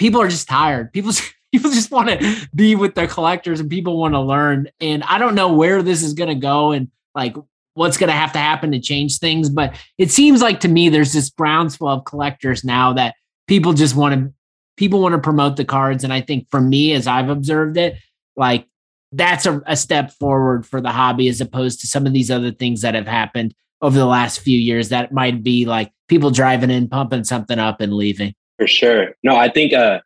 people 0.03 0.21
are 0.21 0.29
just 0.29 0.49
tired. 0.49 0.93
People 0.93 1.13
people 1.53 1.71
just 1.71 1.91
want 1.91 2.09
to 2.09 2.49
be 2.55 2.75
with 2.75 2.95
their 2.95 3.07
collectors 3.07 3.61
and 3.61 3.71
people 3.71 3.99
want 3.99 4.15
to 4.15 4.21
learn. 4.21 4.69
And 4.81 5.03
I 5.05 5.19
don't 5.19 5.35
know 5.35 5.53
where 5.53 5.83
this 5.83 6.03
is 6.03 6.15
going 6.15 6.31
to 6.31 6.35
go 6.35 6.73
and 6.73 6.91
like 7.15 7.37
what's 7.75 7.97
going 7.97 8.09
to 8.09 8.15
have 8.15 8.33
to 8.33 8.39
happen 8.39 8.73
to 8.73 8.81
change 8.81 9.19
things. 9.19 9.49
But 9.49 9.77
it 9.99 10.11
seems 10.11 10.43
like 10.43 10.61
to 10.61 10.69
me 10.69 10.89
there's 10.89 11.13
this 11.13 11.31
groundswell 11.31 11.99
of 11.99 12.05
collectors 12.05 12.65
now 12.65 12.95
that 12.95 13.15
people 13.47 13.75
just 13.75 13.95
want 13.95 14.15
to 14.15 14.33
people 14.77 15.01
want 15.01 15.13
to 15.13 15.21
promote 15.21 15.57
the 15.57 15.65
cards. 15.65 16.03
And 16.03 16.13
I 16.13 16.21
think 16.21 16.49
for 16.51 16.61
me, 16.61 16.95
as 16.95 17.07
I've 17.07 17.29
observed 17.29 17.77
it, 17.77 17.97
like 18.35 18.67
that's 19.13 19.47
a, 19.47 19.63
a 19.67 19.77
step 19.77 20.11
forward 20.13 20.67
for 20.67 20.81
the 20.81 20.91
hobby 20.91 21.29
as 21.29 21.41
opposed 21.41 21.81
to 21.83 21.87
some 21.87 22.07
of 22.07 22.13
these 22.13 22.31
other 22.31 22.51
things 22.51 22.81
that 22.81 22.95
have 22.95 23.07
happened 23.07 23.55
over 23.83 23.99
the 23.99 24.07
last 24.07 24.41
few 24.41 24.59
years 24.59 24.89
that 24.89 25.13
might 25.13 25.43
be 25.43 25.67
like 25.67 25.93
people 26.09 26.31
driving 26.31 26.71
in, 26.71 26.89
pumping 26.89 27.25
something 27.25 27.59
up 27.59 27.81
and 27.81 27.93
leaving. 27.93 28.35
For 28.63 28.69
sure. 28.69 29.17
No, 29.25 29.35
I 29.35 29.49
think 29.49 29.73
a 29.73 30.05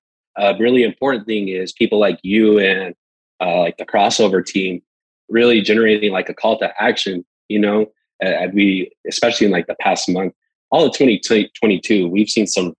really 0.59 0.83
important 0.83 1.27
thing 1.27 1.49
is 1.49 1.75
people 1.75 1.99
like 1.99 2.19
you 2.23 2.59
and 2.59 2.95
uh, 3.38 3.59
like 3.59 3.77
the 3.77 3.85
crossover 3.85 4.42
team 4.42 4.81
really 5.29 5.61
generating 5.61 6.11
like 6.11 6.31
a 6.31 6.35
call 6.35 6.59
to 6.61 6.73
action. 6.83 7.27
You 7.51 7.59
know, 7.59 7.87
uh, 8.25 8.47
we 8.55 8.90
especially 9.07 9.45
in 9.45 9.53
like 9.53 9.66
the 9.66 9.77
past 9.79 10.09
month, 10.09 10.33
all 10.71 10.87
of 10.87 10.95
2022, 10.95 12.09
we've 12.09 12.31
seen 12.31 12.47
some 12.47 12.73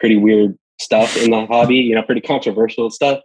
pretty 0.00 0.16
weird 0.16 0.58
stuff 0.82 1.16
in 1.16 1.30
the 1.30 1.46
hobby. 1.46 1.76
You 1.76 1.94
know, 1.94 2.02
pretty 2.02 2.20
controversial 2.20 2.90
stuff. 2.90 3.20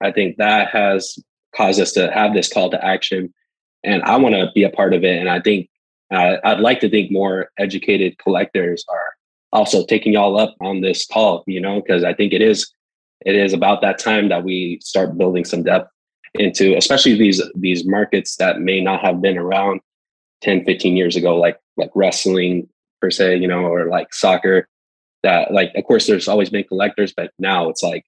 I 0.00 0.12
think 0.12 0.36
that 0.36 0.68
has 0.68 1.18
caused 1.56 1.80
us 1.80 1.90
to 1.94 2.08
have 2.12 2.34
this 2.34 2.52
call 2.52 2.70
to 2.70 2.84
action. 2.84 3.34
And 3.82 4.00
I 4.04 4.14
want 4.14 4.36
to 4.36 4.52
be 4.54 4.62
a 4.62 4.70
part 4.70 4.94
of 4.94 5.02
it. 5.02 5.18
And 5.18 5.28
I 5.28 5.40
think 5.40 5.70
uh, 6.14 6.36
I'd 6.44 6.60
like 6.60 6.78
to 6.82 6.88
think 6.88 7.10
more 7.10 7.50
educated 7.58 8.16
collectors 8.18 8.84
are 8.88 9.15
also 9.56 9.84
taking 9.84 10.12
y'all 10.12 10.38
up 10.38 10.54
on 10.60 10.80
this 10.80 11.06
call, 11.06 11.42
you 11.46 11.60
know, 11.60 11.80
because 11.80 12.04
I 12.04 12.14
think 12.14 12.32
it 12.32 12.42
is 12.42 12.72
it 13.24 13.34
is 13.34 13.52
about 13.52 13.80
that 13.80 13.98
time 13.98 14.28
that 14.28 14.44
we 14.44 14.78
start 14.82 15.16
building 15.16 15.44
some 15.44 15.62
depth 15.62 15.90
into 16.34 16.76
especially 16.76 17.14
these 17.14 17.42
these 17.54 17.86
markets 17.86 18.36
that 18.36 18.60
may 18.60 18.80
not 18.80 19.00
have 19.00 19.22
been 19.22 19.38
around 19.38 19.80
10 20.42 20.66
15 20.66 20.94
years 20.94 21.16
ago 21.16 21.38
like 21.38 21.58
like 21.78 21.90
wrestling 21.94 22.68
per 23.00 23.10
se 23.10 23.38
you 23.38 23.48
know 23.48 23.64
or 23.64 23.86
like 23.88 24.12
soccer 24.12 24.68
that 25.26 25.52
like 25.52 25.72
of 25.74 25.84
course 25.84 26.06
there's 26.06 26.28
always 26.28 26.50
been 26.50 26.64
collectors, 26.64 27.12
but 27.12 27.32
now 27.38 27.68
it's 27.68 27.82
like 27.82 28.04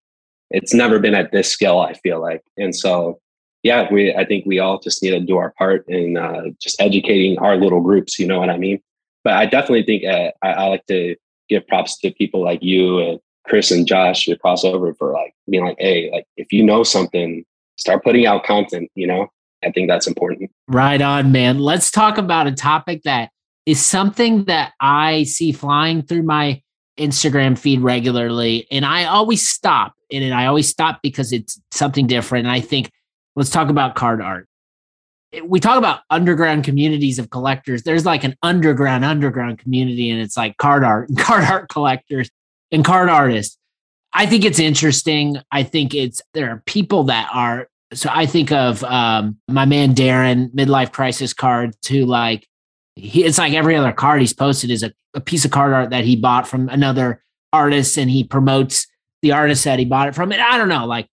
it's 0.50 0.72
never 0.72 0.98
been 0.98 1.14
at 1.14 1.32
this 1.32 1.50
scale, 1.50 1.80
I 1.80 1.92
feel 1.94 2.20
like. 2.20 2.42
And 2.56 2.74
so 2.74 3.20
yeah, 3.62 3.88
we 3.92 4.14
I 4.14 4.24
think 4.24 4.46
we 4.46 4.60
all 4.60 4.78
just 4.78 5.02
need 5.02 5.10
to 5.10 5.20
do 5.20 5.36
our 5.36 5.52
part 5.58 5.84
in 5.88 6.16
uh, 6.16 6.44
just 6.60 6.80
educating 6.80 7.38
our 7.38 7.56
little 7.56 7.80
groups, 7.80 8.18
you 8.18 8.26
know 8.26 8.38
what 8.38 8.50
I 8.50 8.56
mean? 8.56 8.80
But 9.24 9.34
I 9.34 9.46
definitely 9.46 9.82
think 9.82 10.04
uh, 10.04 10.30
I, 10.42 10.52
I 10.52 10.66
like 10.68 10.86
to 10.86 11.16
give 11.48 11.66
props 11.66 11.98
to 11.98 12.12
people 12.12 12.42
like 12.42 12.62
you 12.62 12.98
and 12.98 13.18
Chris 13.46 13.70
and 13.70 13.86
Josh, 13.86 14.26
your 14.26 14.36
crossover 14.36 14.96
for 14.96 15.12
like 15.12 15.34
being 15.50 15.64
like, 15.64 15.76
hey, 15.78 16.10
like 16.12 16.26
if 16.36 16.52
you 16.52 16.62
know 16.62 16.82
something, 16.82 17.44
start 17.76 18.04
putting 18.04 18.26
out 18.26 18.44
content, 18.44 18.90
you 18.94 19.06
know? 19.06 19.28
I 19.64 19.70
think 19.72 19.88
that's 19.88 20.06
important. 20.06 20.50
Right 20.68 21.00
on, 21.00 21.32
man. 21.32 21.58
Let's 21.58 21.90
talk 21.90 22.18
about 22.18 22.46
a 22.46 22.52
topic 22.52 23.02
that 23.02 23.30
is 23.66 23.84
something 23.84 24.44
that 24.44 24.72
I 24.80 25.24
see 25.24 25.52
flying 25.52 26.02
through 26.02 26.22
my 26.22 26.62
Instagram 26.98 27.58
feed 27.58 27.80
regularly. 27.80 28.66
And 28.70 28.84
I 28.84 29.04
always 29.04 29.46
stop 29.46 29.94
in 30.10 30.22
it. 30.22 30.32
I 30.32 30.46
always 30.46 30.68
stop 30.68 31.00
because 31.02 31.32
it's 31.32 31.60
something 31.72 32.06
different. 32.06 32.46
And 32.46 32.52
I 32.52 32.60
think, 32.60 32.90
let's 33.36 33.50
talk 33.50 33.68
about 33.68 33.94
card 33.94 34.20
art. 34.20 34.47
We 35.44 35.60
talk 35.60 35.76
about 35.76 36.00
underground 36.08 36.64
communities 36.64 37.18
of 37.18 37.30
collectors. 37.30 37.82
There's 37.82 38.06
like 38.06 38.24
an 38.24 38.34
underground, 38.42 39.04
underground 39.04 39.58
community, 39.58 40.10
and 40.10 40.20
it's 40.20 40.36
like 40.36 40.56
card 40.56 40.84
art 40.84 41.08
and 41.08 41.18
card 41.18 41.44
art 41.44 41.68
collectors 41.68 42.30
and 42.72 42.84
card 42.84 43.08
artists. 43.08 43.58
I 44.12 44.26
think 44.26 44.44
it's 44.44 44.58
interesting. 44.58 45.36
I 45.52 45.62
think 45.62 45.94
it's 45.94 46.22
there 46.32 46.50
are 46.50 46.62
people 46.66 47.04
that 47.04 47.28
are 47.32 47.68
so 47.92 48.10
I 48.12 48.26
think 48.26 48.52
of 48.52 48.84
um, 48.84 49.38
my 49.48 49.64
man 49.64 49.94
Darren 49.94 50.52
midlife 50.52 50.92
crisis 50.92 51.32
cards 51.32 51.76
who 51.86 52.04
like 52.04 52.46
he 52.96 53.24
it's 53.24 53.38
like 53.38 53.52
every 53.52 53.76
other 53.76 53.92
card 53.92 54.20
he's 54.20 54.32
posted 54.32 54.70
is 54.70 54.82
a, 54.82 54.92
a 55.14 55.20
piece 55.20 55.44
of 55.44 55.50
card 55.50 55.72
art 55.72 55.90
that 55.90 56.04
he 56.04 56.16
bought 56.16 56.48
from 56.48 56.68
another 56.68 57.22
artist 57.52 57.96
and 57.96 58.10
he 58.10 58.24
promotes 58.24 58.86
the 59.22 59.32
artist 59.32 59.64
that 59.64 59.78
he 59.78 59.84
bought 59.84 60.08
it 60.08 60.14
from. 60.14 60.32
And 60.32 60.40
I 60.40 60.58
don't 60.58 60.68
know, 60.68 60.86
like 60.86 61.08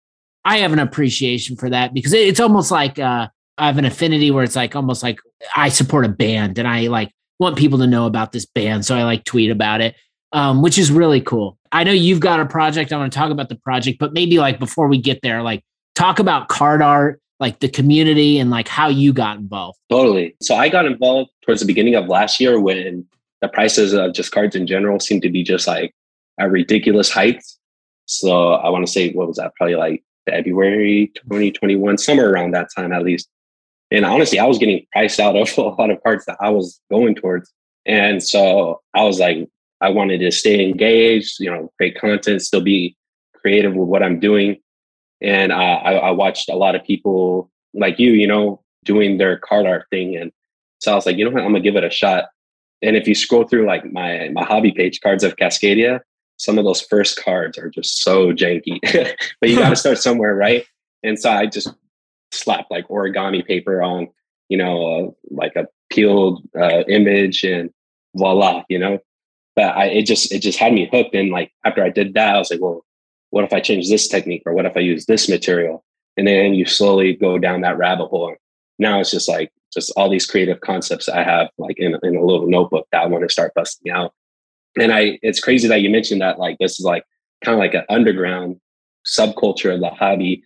I 0.44 0.58
have 0.58 0.72
an 0.72 0.78
appreciation 0.78 1.56
for 1.56 1.70
that 1.70 1.94
because 1.94 2.12
it's 2.12 2.40
almost 2.40 2.70
like 2.70 2.98
uh, 2.98 3.28
I 3.58 3.66
have 3.66 3.78
an 3.78 3.84
affinity 3.84 4.30
where 4.30 4.44
it's 4.44 4.56
like 4.56 4.74
almost 4.74 5.02
like 5.02 5.18
I 5.56 5.68
support 5.68 6.04
a 6.04 6.08
band 6.08 6.58
and 6.58 6.66
I 6.66 6.88
like 6.88 7.12
want 7.38 7.56
people 7.56 7.78
to 7.78 7.86
know 7.86 8.06
about 8.06 8.32
this 8.32 8.46
band. 8.46 8.84
So 8.84 8.96
I 8.96 9.04
like 9.04 9.24
tweet 9.24 9.50
about 9.50 9.80
it, 9.80 9.94
um, 10.32 10.62
which 10.62 10.78
is 10.78 10.90
really 10.90 11.20
cool. 11.20 11.58
I 11.70 11.84
know 11.84 11.92
you've 11.92 12.20
got 12.20 12.40
a 12.40 12.46
project. 12.46 12.92
I 12.92 12.96
want 12.96 13.12
to 13.12 13.18
talk 13.18 13.30
about 13.30 13.48
the 13.48 13.56
project, 13.56 13.98
but 13.98 14.12
maybe 14.12 14.38
like 14.38 14.58
before 14.58 14.88
we 14.88 14.98
get 14.98 15.20
there, 15.22 15.42
like 15.42 15.62
talk 15.94 16.18
about 16.18 16.48
card 16.48 16.82
art, 16.82 17.20
like 17.40 17.60
the 17.60 17.68
community 17.68 18.38
and 18.38 18.50
like 18.50 18.68
how 18.68 18.88
you 18.88 19.12
got 19.12 19.38
involved. 19.38 19.78
Totally. 19.90 20.36
So 20.40 20.54
I 20.54 20.68
got 20.68 20.86
involved 20.86 21.30
towards 21.44 21.60
the 21.60 21.66
beginning 21.66 21.94
of 21.94 22.06
last 22.06 22.40
year 22.40 22.60
when 22.60 23.06
the 23.40 23.48
prices 23.48 23.92
of 23.92 24.14
just 24.14 24.30
cards 24.30 24.54
in 24.54 24.66
general 24.66 25.00
seemed 25.00 25.22
to 25.22 25.30
be 25.30 25.42
just 25.42 25.66
like 25.66 25.94
at 26.38 26.50
ridiculous 26.50 27.10
heights. 27.10 27.58
So 28.06 28.52
I 28.52 28.68
want 28.70 28.86
to 28.86 28.92
say, 28.92 29.12
what 29.12 29.26
was 29.26 29.36
that? 29.36 29.54
Probably 29.56 29.74
like 29.74 30.04
February 30.28 31.10
2021, 31.16 31.98
somewhere 31.98 32.30
around 32.30 32.52
that 32.52 32.68
time 32.74 32.92
at 32.92 33.02
least. 33.02 33.28
And 33.92 34.06
honestly, 34.06 34.38
I 34.38 34.46
was 34.46 34.58
getting 34.58 34.84
priced 34.90 35.20
out 35.20 35.36
of 35.36 35.50
a 35.58 35.62
lot 35.62 35.90
of 35.90 36.02
parts 36.02 36.24
that 36.26 36.38
I 36.40 36.50
was 36.50 36.80
going 36.90 37.14
towards. 37.14 37.52
And 37.84 38.22
so 38.22 38.80
I 38.94 39.04
was 39.04 39.20
like, 39.20 39.48
I 39.80 39.90
wanted 39.90 40.18
to 40.18 40.30
stay 40.30 40.64
engaged, 40.64 41.40
you 41.40 41.50
know, 41.50 41.70
create 41.76 41.98
content, 41.98 42.42
still 42.42 42.60
be 42.60 42.96
creative 43.34 43.74
with 43.74 43.88
what 43.88 44.02
I'm 44.02 44.20
doing. 44.20 44.58
And 45.20 45.52
uh, 45.52 45.54
I, 45.54 45.92
I 45.94 46.10
watched 46.12 46.48
a 46.48 46.56
lot 46.56 46.74
of 46.74 46.84
people 46.84 47.50
like 47.74 47.98
you, 47.98 48.12
you 48.12 48.26
know, 48.26 48.62
doing 48.84 49.18
their 49.18 49.38
card 49.38 49.66
art 49.66 49.86
thing. 49.90 50.16
And 50.16 50.32
so 50.78 50.92
I 50.92 50.94
was 50.94 51.06
like, 51.06 51.16
you 51.16 51.24
know 51.24 51.30
what, 51.30 51.42
I'm 51.42 51.48
gonna 51.52 51.60
give 51.60 51.76
it 51.76 51.84
a 51.84 51.90
shot. 51.90 52.26
And 52.80 52.96
if 52.96 53.06
you 53.06 53.14
scroll 53.14 53.44
through 53.44 53.66
like 53.66 53.84
my 53.92 54.30
my 54.32 54.44
hobby 54.44 54.72
page, 54.72 55.00
Cards 55.00 55.22
of 55.22 55.36
Cascadia, 55.36 56.00
some 56.38 56.58
of 56.58 56.64
those 56.64 56.80
first 56.80 57.22
cards 57.22 57.56
are 57.58 57.70
just 57.70 58.02
so 58.02 58.32
janky. 58.32 58.78
but 59.40 59.50
you 59.50 59.56
got 59.56 59.70
to 59.70 59.76
start 59.84 59.98
somewhere, 59.98 60.34
right? 60.34 60.64
And 61.04 61.18
so 61.18 61.30
I 61.30 61.46
just 61.46 61.72
slapped 62.32 62.70
like 62.70 62.88
origami 62.88 63.46
paper 63.46 63.82
on, 63.82 64.08
you 64.48 64.56
know, 64.56 64.86
uh, 64.86 65.10
like 65.30 65.56
a 65.56 65.66
peeled 65.90 66.42
uh, 66.58 66.82
image, 66.88 67.44
and 67.44 67.70
voila, 68.14 68.64
you 68.68 68.78
know. 68.78 68.98
But 69.54 69.76
I, 69.76 69.86
it 69.86 70.06
just 70.06 70.32
it 70.32 70.40
just 70.40 70.58
had 70.58 70.72
me 70.72 70.88
hooked. 70.90 71.14
And 71.14 71.30
like 71.30 71.52
after 71.64 71.82
I 71.84 71.90
did 71.90 72.14
that, 72.14 72.34
I 72.34 72.38
was 72.38 72.50
like, 72.50 72.60
well, 72.60 72.84
what 73.30 73.44
if 73.44 73.52
I 73.52 73.60
change 73.60 73.88
this 73.88 74.08
technique 74.08 74.42
or 74.46 74.54
what 74.54 74.66
if 74.66 74.76
I 74.76 74.80
use 74.80 75.06
this 75.06 75.28
material? 75.28 75.84
And 76.16 76.26
then 76.26 76.54
you 76.54 76.66
slowly 76.66 77.14
go 77.14 77.38
down 77.38 77.62
that 77.62 77.78
rabbit 77.78 78.08
hole. 78.08 78.34
Now 78.78 79.00
it's 79.00 79.10
just 79.10 79.28
like 79.28 79.50
just 79.72 79.92
all 79.96 80.10
these 80.10 80.26
creative 80.26 80.60
concepts 80.60 81.08
I 81.08 81.22
have 81.22 81.48
like 81.56 81.78
in, 81.78 81.96
in 82.02 82.16
a 82.16 82.24
little 82.24 82.46
notebook 82.46 82.86
that 82.92 83.02
I 83.02 83.06
want 83.06 83.26
to 83.26 83.32
start 83.32 83.54
busting 83.54 83.90
out. 83.90 84.12
And 84.78 84.92
I 84.92 85.18
it's 85.22 85.40
crazy 85.40 85.68
that 85.68 85.80
you 85.80 85.90
mentioned 85.90 86.20
that 86.20 86.38
like 86.38 86.58
this 86.58 86.78
is 86.78 86.84
like 86.84 87.04
kind 87.44 87.54
of 87.54 87.58
like 87.58 87.74
an 87.74 87.84
underground 87.88 88.60
subculture 89.06 89.74
of 89.74 89.80
the 89.80 89.90
hobby. 89.90 90.42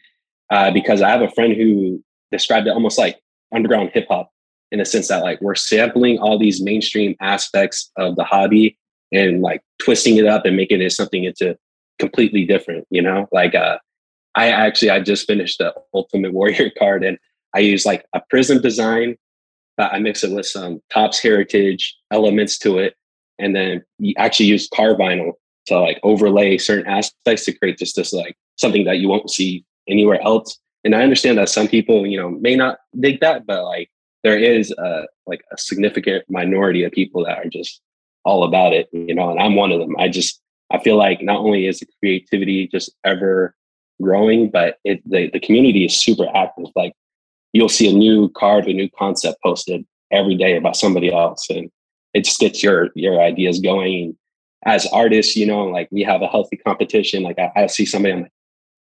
Uh, 0.51 0.71
because 0.71 1.03
I 1.03 1.11
have 1.11 1.23
a 1.23 1.31
friend 1.31 1.55
who 1.55 2.03
described 2.31 2.67
it 2.67 2.71
almost 2.71 2.99
like 2.99 3.19
underground 3.55 3.91
hip 3.93 4.07
hop 4.09 4.31
in 4.73 4.79
the 4.79 4.85
sense 4.85 5.09
that 5.09 5.23
like 5.23 5.41
we're 5.41 5.55
sampling 5.55 6.19
all 6.19 6.39
these 6.39 6.63
mainstream 6.63 7.15
aspects 7.21 7.91
of 7.97 8.17
the 8.17 8.25
hobby 8.25 8.79
and 9.13 9.43
like 9.43 9.63
twisting 9.79 10.17
it 10.17 10.27
up 10.27 10.45
and 10.45 10.57
making 10.57 10.83
it 10.83 10.93
something 10.93 11.25
into 11.25 11.57
completely 11.99 12.45
different, 12.45 12.87
you 12.91 13.03
know? 13.03 13.29
Like 13.33 13.55
uh 13.55 13.79
I 14.35 14.49
actually 14.49 14.91
I 14.91 15.01
just 15.01 15.27
finished 15.27 15.59
the 15.59 15.75
Ultimate 15.95 16.33
Warrior 16.33 16.71
card 16.79 17.05
and 17.05 17.19
I 17.55 17.61
use 17.61 17.87
like 17.87 18.05
a 18.13 18.21
Prizm 18.33 18.61
design, 18.61 19.17
but 19.77 19.93
I 19.93 19.99
mix 19.99 20.25
it 20.25 20.33
with 20.33 20.47
some 20.47 20.81
Topps 20.93 21.21
Heritage 21.21 21.97
elements 22.11 22.59
to 22.59 22.79
it. 22.79 22.95
And 23.39 23.55
then 23.55 23.85
you 23.99 24.15
actually 24.19 24.47
use 24.47 24.69
car 24.69 24.95
vinyl 24.95 25.33
to 25.67 25.79
like 25.79 25.99
overlay 26.03 26.59
certain 26.59 26.87
aspects 26.87 27.45
to 27.45 27.53
create 27.53 27.79
just 27.79 27.97
this 27.97 28.13
like 28.13 28.37
something 28.57 28.85
that 28.85 28.99
you 28.99 29.09
won't 29.09 29.31
see 29.31 29.65
anywhere 29.89 30.21
else. 30.23 30.59
And 30.85 30.95
I 30.95 31.03
understand 31.03 31.39
that 31.39 31.49
some 31.49 31.69
people, 31.69 32.07
you 32.07 32.19
know, 32.19 32.31
may 32.31 32.55
not 32.55 32.79
dig 32.99 33.21
that, 33.21 33.47
but 33.47 33.65
like 33.65 33.91
there 34.23 34.39
is 34.39 34.73
a 34.73 35.07
like 35.27 35.43
a 35.53 35.59
significant 35.59 36.25
minority 36.29 36.85
of 36.85 36.93
people 36.93 37.25
that 37.25 37.39
are 37.39 37.49
just 37.49 37.81
all 38.25 38.45
about 38.45 38.73
it, 38.73 38.89
you 38.93 39.15
know, 39.15 39.31
and 39.31 39.41
I'm 39.41 39.55
one 39.55 39.73
of 39.73 39.81
them. 39.81 39.97
I 39.99 40.09
just 40.09 40.41
I 40.71 40.79
feel 40.79 40.97
like 40.97 41.23
not 41.23 41.39
only 41.39 41.67
is 41.67 41.81
the 41.81 41.87
creativity 42.01 42.67
just 42.69 42.91
ever 43.05 43.55
growing, 44.03 44.51
but 44.51 44.79
it 44.85 45.01
the, 45.09 45.31
the 45.31 45.41
community 45.41 45.85
is 45.85 46.01
super 46.01 46.27
active. 46.35 46.67
Like 46.75 46.93
you'll 47.53 47.69
see 47.69 47.89
a 47.89 47.97
new 47.97 48.29
card, 48.31 48.67
a 48.67 48.73
new 48.73 48.89
concept 48.99 49.43
posted 49.43 49.85
every 50.11 50.35
day 50.35 50.57
about 50.57 50.77
somebody 50.77 51.13
else. 51.13 51.49
And 51.51 51.71
it 52.15 52.25
just 52.25 52.41
gets 52.41 52.63
your 52.63 52.91
your 52.95 53.21
ideas 53.21 53.61
going. 53.61 54.17
As 54.65 54.87
artists, 54.87 55.37
you 55.37 55.47
know, 55.47 55.65
like 55.65 55.89
we 55.93 56.03
have 56.03 56.23
a 56.23 56.27
healthy 56.27 56.57
competition. 56.57 57.23
Like 57.23 57.39
I, 57.39 57.53
I 57.55 57.67
see 57.69 57.87
somebody, 57.87 58.15
I'm 58.15 58.23
like, 58.23 58.33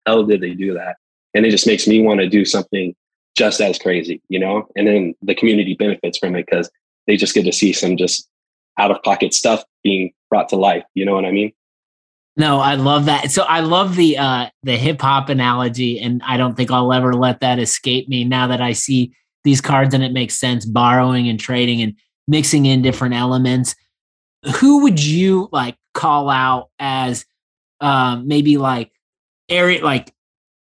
how 0.06 0.22
did 0.22 0.40
they 0.40 0.54
do 0.54 0.74
that? 0.74 0.96
And 1.34 1.44
it 1.44 1.50
just 1.50 1.66
makes 1.66 1.86
me 1.86 2.02
want 2.02 2.20
to 2.20 2.28
do 2.28 2.44
something 2.44 2.94
just 3.36 3.60
as 3.60 3.78
crazy, 3.78 4.22
you 4.28 4.38
know? 4.38 4.68
And 4.76 4.86
then 4.86 5.14
the 5.22 5.34
community 5.34 5.74
benefits 5.74 6.18
from 6.18 6.36
it 6.36 6.46
because 6.46 6.70
they 7.06 7.16
just 7.16 7.34
get 7.34 7.44
to 7.44 7.52
see 7.52 7.72
some 7.72 7.96
just 7.96 8.28
out 8.78 8.90
of 8.90 9.02
pocket 9.02 9.34
stuff 9.34 9.64
being 9.82 10.12
brought 10.30 10.48
to 10.50 10.56
life. 10.56 10.84
You 10.94 11.04
know 11.04 11.14
what 11.14 11.24
I 11.24 11.32
mean? 11.32 11.52
No, 12.36 12.58
I 12.58 12.74
love 12.74 13.04
that. 13.04 13.30
So 13.30 13.42
I 13.44 13.60
love 13.60 13.94
the 13.94 14.18
uh 14.18 14.46
the 14.64 14.76
hip 14.76 15.00
hop 15.00 15.28
analogy, 15.28 16.00
and 16.00 16.20
I 16.24 16.36
don't 16.36 16.56
think 16.56 16.70
I'll 16.70 16.92
ever 16.92 17.14
let 17.14 17.40
that 17.40 17.60
escape 17.60 18.08
me 18.08 18.24
now 18.24 18.48
that 18.48 18.60
I 18.60 18.72
see 18.72 19.14
these 19.44 19.60
cards 19.60 19.94
and 19.94 20.02
it 20.02 20.12
makes 20.12 20.36
sense 20.38 20.64
borrowing 20.64 21.28
and 21.28 21.38
trading 21.38 21.82
and 21.82 21.94
mixing 22.26 22.66
in 22.66 22.82
different 22.82 23.14
elements. 23.14 23.76
Who 24.56 24.82
would 24.82 25.02
you 25.02 25.48
like 25.52 25.76
call 25.92 26.28
out 26.28 26.70
as 26.80 27.24
um 27.80 28.26
maybe 28.26 28.56
like 28.56 28.90
area 29.48 29.84
like 29.84 30.12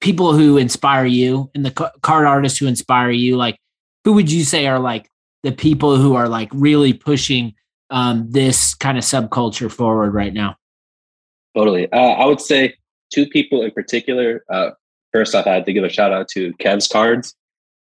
people 0.00 0.32
who 0.32 0.58
inspire 0.58 1.06
you 1.06 1.50
and 1.54 1.64
the 1.64 1.70
card 1.70 2.26
artists 2.26 2.58
who 2.58 2.66
inspire 2.66 3.10
you? 3.10 3.36
Like 3.36 3.58
who 4.04 4.12
would 4.14 4.30
you 4.30 4.44
say 4.44 4.66
are 4.66 4.80
like 4.80 5.08
the 5.42 5.52
people 5.52 5.96
who 5.96 6.14
are 6.14 6.28
like 6.28 6.50
really 6.52 6.92
pushing 6.92 7.54
um 7.90 8.30
this 8.30 8.74
kind 8.74 8.98
of 8.98 9.04
subculture 9.04 9.70
forward 9.70 10.14
right 10.14 10.32
now? 10.32 10.56
Totally. 11.56 11.90
Uh, 11.92 11.96
I 11.96 12.24
would 12.24 12.40
say 12.40 12.74
two 13.12 13.26
people 13.26 13.62
in 13.62 13.70
particular. 13.70 14.44
Uh, 14.48 14.70
first 15.12 15.34
off, 15.34 15.46
I 15.46 15.54
had 15.54 15.66
to 15.66 15.72
give 15.72 15.84
a 15.84 15.88
shout 15.88 16.12
out 16.12 16.28
to 16.28 16.52
Kev's 16.54 16.88
Cards. 16.88 17.34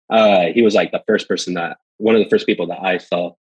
Uh, 0.09 0.45
he 0.53 0.61
was 0.61 0.73
like 0.73 0.91
the 0.91 1.03
first 1.05 1.27
person 1.27 1.53
that, 1.55 1.77
one 1.97 2.15
of 2.15 2.23
the 2.23 2.29
first 2.29 2.45
people 2.45 2.67
that 2.67 2.81
I 2.81 2.97
saw 2.97 3.33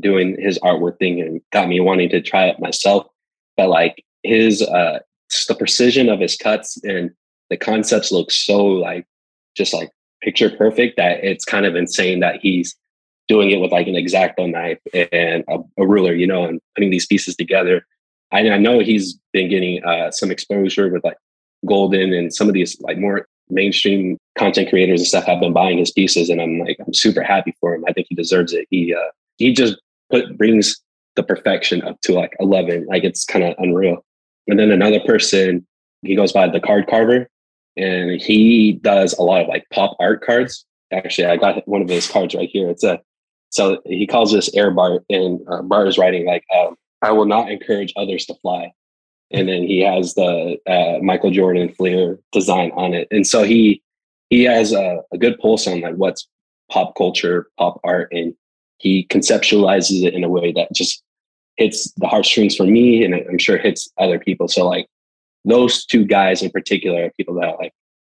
doing 0.00 0.36
his 0.38 0.58
artwork 0.60 0.98
thing 0.98 1.20
and 1.20 1.40
got 1.52 1.68
me 1.68 1.80
wanting 1.80 2.08
to 2.10 2.20
try 2.20 2.46
it 2.46 2.58
myself. 2.58 3.06
But 3.56 3.68
like 3.68 4.04
his, 4.22 4.62
uh, 4.62 5.00
the 5.48 5.54
precision 5.54 6.08
of 6.08 6.20
his 6.20 6.36
cuts 6.36 6.82
and 6.84 7.10
the 7.50 7.56
concepts 7.56 8.12
look 8.12 8.30
so 8.30 8.64
like, 8.64 9.06
just 9.56 9.74
like 9.74 9.90
picture 10.22 10.50
perfect 10.50 10.96
that 10.96 11.24
it's 11.24 11.44
kind 11.44 11.66
of 11.66 11.76
insane 11.76 12.20
that 12.20 12.40
he's 12.40 12.76
doing 13.28 13.50
it 13.50 13.60
with 13.60 13.72
like 13.72 13.86
an 13.86 13.94
exacto 13.94 14.50
knife 14.50 14.78
and 15.12 15.44
a, 15.48 15.58
a 15.82 15.86
ruler, 15.86 16.14
you 16.14 16.26
know, 16.26 16.44
and 16.44 16.60
putting 16.74 16.90
these 16.90 17.06
pieces 17.06 17.36
together 17.36 17.84
I, 18.32 18.50
I 18.50 18.58
know 18.58 18.80
he's 18.80 19.18
been 19.32 19.48
getting 19.48 19.84
uh, 19.84 20.10
some 20.10 20.30
exposure 20.30 20.90
with 20.90 21.04
like 21.04 21.16
Goldin 21.66 22.16
and 22.16 22.32
some 22.32 22.48
of 22.48 22.54
these 22.54 22.78
like 22.80 22.98
more 22.98 23.26
mainstream 23.48 24.18
content 24.36 24.68
creators 24.68 25.00
and 25.00 25.06
stuff 25.06 25.24
have 25.24 25.40
been 25.40 25.52
buying 25.52 25.78
his 25.78 25.90
pieces, 25.90 26.28
and 26.28 26.40
I'm 26.40 26.58
like 26.58 26.76
I'm 26.84 26.94
super 26.94 27.22
happy 27.22 27.54
for 27.60 27.74
him. 27.74 27.84
I 27.88 27.92
think 27.92 28.06
he 28.08 28.14
deserves 28.14 28.52
it. 28.52 28.66
He 28.70 28.94
uh, 28.94 29.10
he 29.38 29.52
just 29.52 29.76
put 30.10 30.36
brings 30.36 30.76
the 31.16 31.22
perfection 31.22 31.82
up 31.82 32.00
to 32.02 32.12
like 32.12 32.36
11. 32.38 32.86
Like 32.86 33.02
it's 33.02 33.24
kind 33.24 33.44
of 33.44 33.54
unreal. 33.58 34.04
And 34.48 34.58
then 34.58 34.70
another 34.70 35.00
person, 35.00 35.66
he 36.02 36.16
goes 36.16 36.32
by 36.32 36.48
the 36.48 36.60
card 36.60 36.86
carver 36.88 37.28
and 37.76 38.20
he 38.20 38.72
does 38.82 39.12
a 39.14 39.22
lot 39.22 39.42
of 39.42 39.48
like 39.48 39.66
pop 39.72 39.96
art 40.00 40.24
cards. 40.24 40.64
Actually, 40.92 41.26
I 41.26 41.36
got 41.36 41.66
one 41.68 41.82
of 41.82 41.88
his 41.88 42.10
cards 42.10 42.34
right 42.34 42.48
here. 42.50 42.68
It's 42.70 42.82
a, 42.82 43.00
so 43.50 43.80
he 43.84 44.06
calls 44.06 44.32
this 44.32 44.52
air 44.54 44.70
Bart 44.70 45.04
and 45.08 45.40
uh, 45.48 45.62
Bart 45.62 45.88
is 45.88 45.98
writing 45.98 46.26
like, 46.26 46.44
um, 46.56 46.76
I 47.02 47.12
will 47.12 47.26
not 47.26 47.50
encourage 47.50 47.92
others 47.96 48.26
to 48.26 48.34
fly. 48.34 48.72
And 49.30 49.48
then 49.48 49.62
he 49.62 49.80
has 49.80 50.14
the 50.14 50.56
uh, 50.66 51.02
Michael 51.02 51.30
Jordan 51.30 51.72
Fleer 51.74 52.18
design 52.32 52.72
on 52.74 52.94
it. 52.94 53.08
And 53.10 53.26
so 53.26 53.42
he, 53.42 53.82
he 54.30 54.44
has 54.44 54.72
a, 54.72 55.00
a 55.12 55.18
good 55.18 55.38
pulse 55.38 55.66
on 55.66 55.82
like 55.82 55.94
what's 55.94 56.26
pop 56.70 56.96
culture, 56.96 57.48
pop 57.58 57.80
art, 57.84 58.08
and 58.12 58.34
he 58.78 59.06
conceptualizes 59.06 60.04
it 60.04 60.14
in 60.14 60.24
a 60.24 60.28
way 60.28 60.52
that 60.52 60.72
just 60.72 61.02
hits 61.58 61.92
the 61.96 62.08
heartstrings 62.08 62.56
for 62.56 62.64
me, 62.64 63.04
and 63.04 63.14
I'm 63.14 63.38
sure 63.38 63.58
hits 63.58 63.90
other 63.98 64.18
people. 64.18 64.48
So 64.48 64.66
like 64.66 64.86
those 65.44 65.84
two 65.84 66.04
guys 66.04 66.42
in 66.42 66.50
particular 66.50 67.04
are 67.04 67.10
people 67.16 67.34
that 67.34 67.58
like 67.58 67.72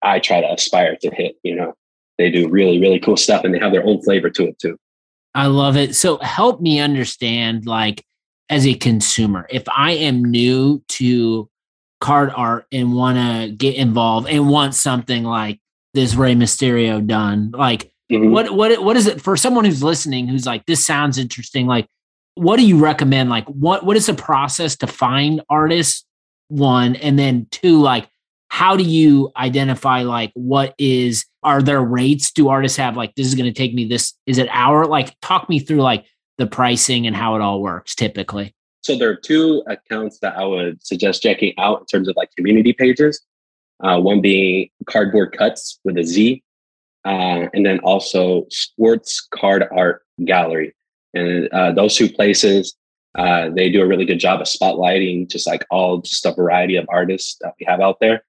I 0.04 0.20
try 0.20 0.42
to 0.42 0.54
aspire 0.54 0.96
to 1.02 1.10
hit. 1.14 1.38
You 1.44 1.56
know, 1.56 1.74
they 2.18 2.30
do 2.30 2.48
really 2.48 2.80
really 2.80 3.00
cool 3.00 3.18
stuff, 3.18 3.44
and 3.44 3.54
they 3.54 3.60
have 3.60 3.72
their 3.72 3.86
own 3.86 4.02
flavor 4.02 4.30
to 4.30 4.48
it 4.48 4.60
too. 4.60 4.78
I 5.34 5.48
love 5.48 5.78
it. 5.78 5.96
So 5.96 6.18
help 6.18 6.62
me 6.62 6.80
understand, 6.80 7.66
like 7.66 8.06
as 8.50 8.68
a 8.68 8.74
consumer, 8.74 9.48
if 9.50 9.64
I 9.70 9.92
am 9.92 10.24
new 10.24 10.84
to 10.90 11.50
card 12.02 12.32
art 12.36 12.66
and 12.72 12.94
want 12.94 13.18
to 13.18 13.54
get 13.56 13.76
involved 13.76 14.28
and 14.28 14.50
want 14.50 14.74
something 14.74 15.24
like 15.24 15.60
this 15.94 16.16
Rey 16.16 16.34
Mysterio 16.34 17.06
done? 17.06 17.52
Like, 17.52 17.92
mm-hmm. 18.12 18.32
what 18.32 18.52
what 18.52 18.84
what 18.84 18.98
is 18.98 19.08
it 19.08 19.22
for 19.22 19.38
someone 19.38 19.66
who's 19.66 19.84
listening 19.84 20.28
who's 20.28 20.46
like, 20.46 20.66
this 20.66 20.86
sounds 20.86 21.18
interesting? 21.18 21.68
Like, 21.68 21.88
what 22.40 22.58
do 22.58 22.66
you 22.66 22.78
recommend? 22.78 23.30
Like, 23.30 23.46
what 23.48 23.86
what 23.86 23.98
is 23.98 24.06
the 24.08 24.14
process 24.14 24.76
to 24.78 24.88
find 24.88 25.42
artists? 25.50 26.06
One, 26.48 26.96
and 26.96 27.20
then 27.20 27.48
two, 27.52 27.80
like, 27.80 28.10
how 28.48 28.76
do 28.76 28.84
you 28.84 29.32
identify 29.38 30.02
like 30.02 30.32
what 30.34 30.74
is 30.78 31.26
are 31.44 31.62
there 31.62 31.82
rates? 31.82 32.32
Do 32.32 32.50
artists 32.50 32.78
have 32.78 32.98
like 32.98 33.14
this 33.16 33.28
is 33.28 33.36
going 33.36 33.52
to 33.52 33.58
take 33.58 33.74
me 33.74 33.86
this? 33.86 34.14
Is 34.26 34.38
it 34.38 34.48
hour? 34.52 34.86
Like, 34.86 35.16
talk 35.22 35.50
me 35.50 35.60
through 35.60 35.82
like 35.82 36.06
the 36.38 36.48
pricing 36.48 37.06
and 37.06 37.16
how 37.16 37.36
it 37.36 37.42
all 37.42 37.62
works 37.62 37.94
typically. 37.94 38.56
So 38.82 38.98
there 38.98 39.10
are 39.10 39.16
two 39.16 39.62
accounts 39.68 40.20
that 40.20 40.38
I 40.38 40.46
would 40.46 40.84
suggest 40.86 41.22
checking 41.22 41.54
out 41.58 41.82
in 41.82 41.86
terms 41.86 42.08
of 42.08 42.16
like 42.16 42.30
community 42.36 42.74
pages 42.74 43.22
uh, 43.82 44.00
one 44.00 44.22
being 44.22 44.70
Cardboard 44.86 45.36
Cuts 45.38 45.80
with 45.84 45.98
a 45.98 46.04
Z, 46.04 46.44
uh, 47.06 47.48
and 47.54 47.66
then 47.66 47.80
also 47.80 48.46
Sports 48.50 49.28
Card 49.34 49.66
Art 49.72 50.04
Gallery. 50.26 50.76
And 51.14 51.48
uh, 51.50 51.72
those 51.72 51.96
two 51.96 52.10
places, 52.10 52.76
uh, 53.18 53.50
they 53.50 53.70
do 53.70 53.82
a 53.82 53.88
really 53.88 54.06
good 54.06 54.20
job 54.20 54.42
of 54.42 54.48
spotlighting 54.48 55.30
just 55.30 55.48
like 55.48 55.66
all 55.72 56.02
just 56.02 56.26
a 56.26 56.34
variety 56.34 56.76
of 56.76 56.86
artists 56.90 57.38
that 57.42 57.54
we 57.60 57.66
have 57.66 57.82
out 57.82 58.00
there. 58.00 58.24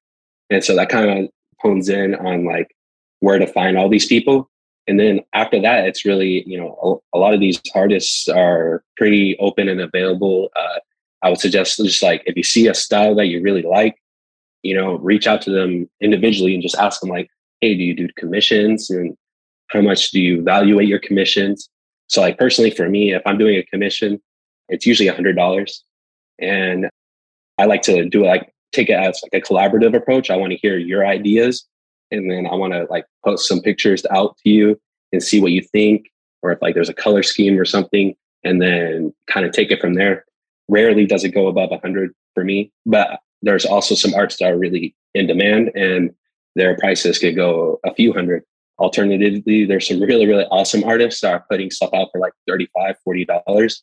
And 0.49 0.65
so 0.65 0.75
that 0.77 0.89
kind 0.89 1.11
of 1.11 1.31
hones 1.59 1.89
in 1.89 2.15
on 2.15 2.45
like 2.45 2.75
where 3.21 3.39
to 3.39 3.47
find 3.47 3.77
all 3.77 3.89
these 3.89 4.07
people. 4.07 4.51
And 4.87 4.99
then 4.99 5.21
after 5.35 5.61
that, 5.61 5.87
it's 5.87 6.05
really, 6.05 6.43
you 6.49 6.59
know, 6.59 7.03
a, 7.15 7.17
a 7.17 7.21
lot 7.21 7.35
of 7.35 7.41
these 7.41 7.61
artists 7.75 8.29
are 8.29 8.83
pretty 8.97 9.37
open 9.39 9.69
and 9.69 9.81
available. 9.81 10.49
Uh, 10.57 10.81
I 11.23 11.29
would 11.29 11.39
suggest 11.39 11.77
just 11.77 12.03
like 12.03 12.23
if 12.27 12.37
you 12.37 12.43
see 12.43 12.67
a 12.67 12.75
style 12.75 13.15
that 13.17 13.27
you 13.27 13.43
really 13.43 13.63
like, 13.63 13.97
you 14.63 14.75
know, 14.75 14.97
reach 14.97 15.27
out 15.27 15.43
to 15.43 15.51
them 15.51 15.89
individually 16.01 16.55
and 16.55 16.63
just 16.63 16.77
ask 16.77 17.01
them 17.01 17.11
like, 17.11 17.31
hey, 17.61 17.77
do 17.77 17.83
you 17.83 17.95
do 17.95 18.09
commissions 18.17 18.91
and 18.91 19.17
how 19.69 19.81
much 19.81 20.11
do 20.11 20.21
you 20.21 20.41
evaluate 20.41 20.89
your 20.89 20.99
commissions? 20.99 21.69
So 22.11 22.21
like 22.21 22.39
personally 22.39 22.73
for 22.73 22.89
me, 22.89 23.15
if 23.15 23.23
I'm 23.25 23.39
doing 23.39 23.57
a 23.57 23.63
commission, 23.65 24.21
it's 24.69 24.85
usually 24.85 25.09
a 25.09 25.15
hundred 25.15 25.37
dollars. 25.37 25.85
And 26.41 26.89
I 27.57 27.67
like 27.67 27.83
to 27.83 28.09
do 28.09 28.25
like 28.25 28.53
take 28.73 28.89
it 28.89 28.95
as 28.95 29.21
like 29.23 29.41
a 29.41 29.47
collaborative 29.47 29.97
approach. 29.97 30.29
I 30.29 30.37
want 30.37 30.53
to 30.53 30.59
hear 30.59 30.77
your 30.77 31.07
ideas 31.07 31.67
and 32.11 32.29
then 32.31 32.47
I 32.47 32.55
want 32.55 32.73
to 32.73 32.87
like 32.91 33.07
post 33.25 33.49
some 33.49 33.61
pictures 33.61 34.05
out 34.11 34.37
to 34.39 34.51
you 34.51 34.81
and 35.13 35.23
see 35.23 35.41
what 35.41 35.53
you 35.53 35.63
think, 35.63 36.11
or 36.43 36.51
if 36.53 36.61
like 36.61 36.75
there's 36.75 36.89
a 36.89 36.95
color 36.95 37.23
scheme 37.23 37.59
or 37.59 37.65
something, 37.65 38.15
and 38.43 38.61
then 38.61 39.15
kind 39.29 39.47
of 39.47 39.53
take 39.53 39.71
it 39.71 39.81
from 39.81 39.95
there. 39.95 40.25
Rarely 40.69 41.07
does 41.07 41.23
it 41.23 41.31
go 41.31 41.47
above 41.47 41.71
a 41.71 41.79
hundred 41.79 42.13
for 42.35 42.45
me, 42.45 42.73
but 42.87 43.21
there's 43.43 43.67
also 43.67 43.95
some 43.95 44.15
arts 44.15 44.37
that 44.39 44.51
are 44.51 44.59
really 44.59 44.95
in 45.15 45.27
demand 45.27 45.71
and 45.77 46.13
their 46.57 46.77
prices 46.77 47.19
could 47.19 47.37
go 47.37 47.79
a 47.85 47.95
few 47.95 48.13
hundred. 48.13 48.43
Alternatively, 48.81 49.67
there's 49.67 49.87
some 49.87 50.01
really, 50.01 50.27
really 50.27 50.47
awesome 50.47 50.83
artists 50.85 51.21
that 51.21 51.33
are 51.33 51.45
putting 51.51 51.71
stuff 51.71 51.91
out 51.95 52.09
for 52.11 52.21
like 52.21 52.33
35 52.49 52.97
$40. 53.07 53.83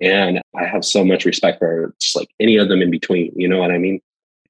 And 0.00 0.40
I 0.56 0.64
have 0.64 0.84
so 0.84 1.04
much 1.04 1.24
respect 1.24 1.58
for 1.58 1.94
just 2.00 2.16
like 2.16 2.28
any 2.40 2.56
of 2.56 2.68
them 2.68 2.82
in 2.82 2.90
between. 2.90 3.32
You 3.36 3.48
know 3.48 3.58
what 3.58 3.70
I 3.70 3.78
mean? 3.78 4.00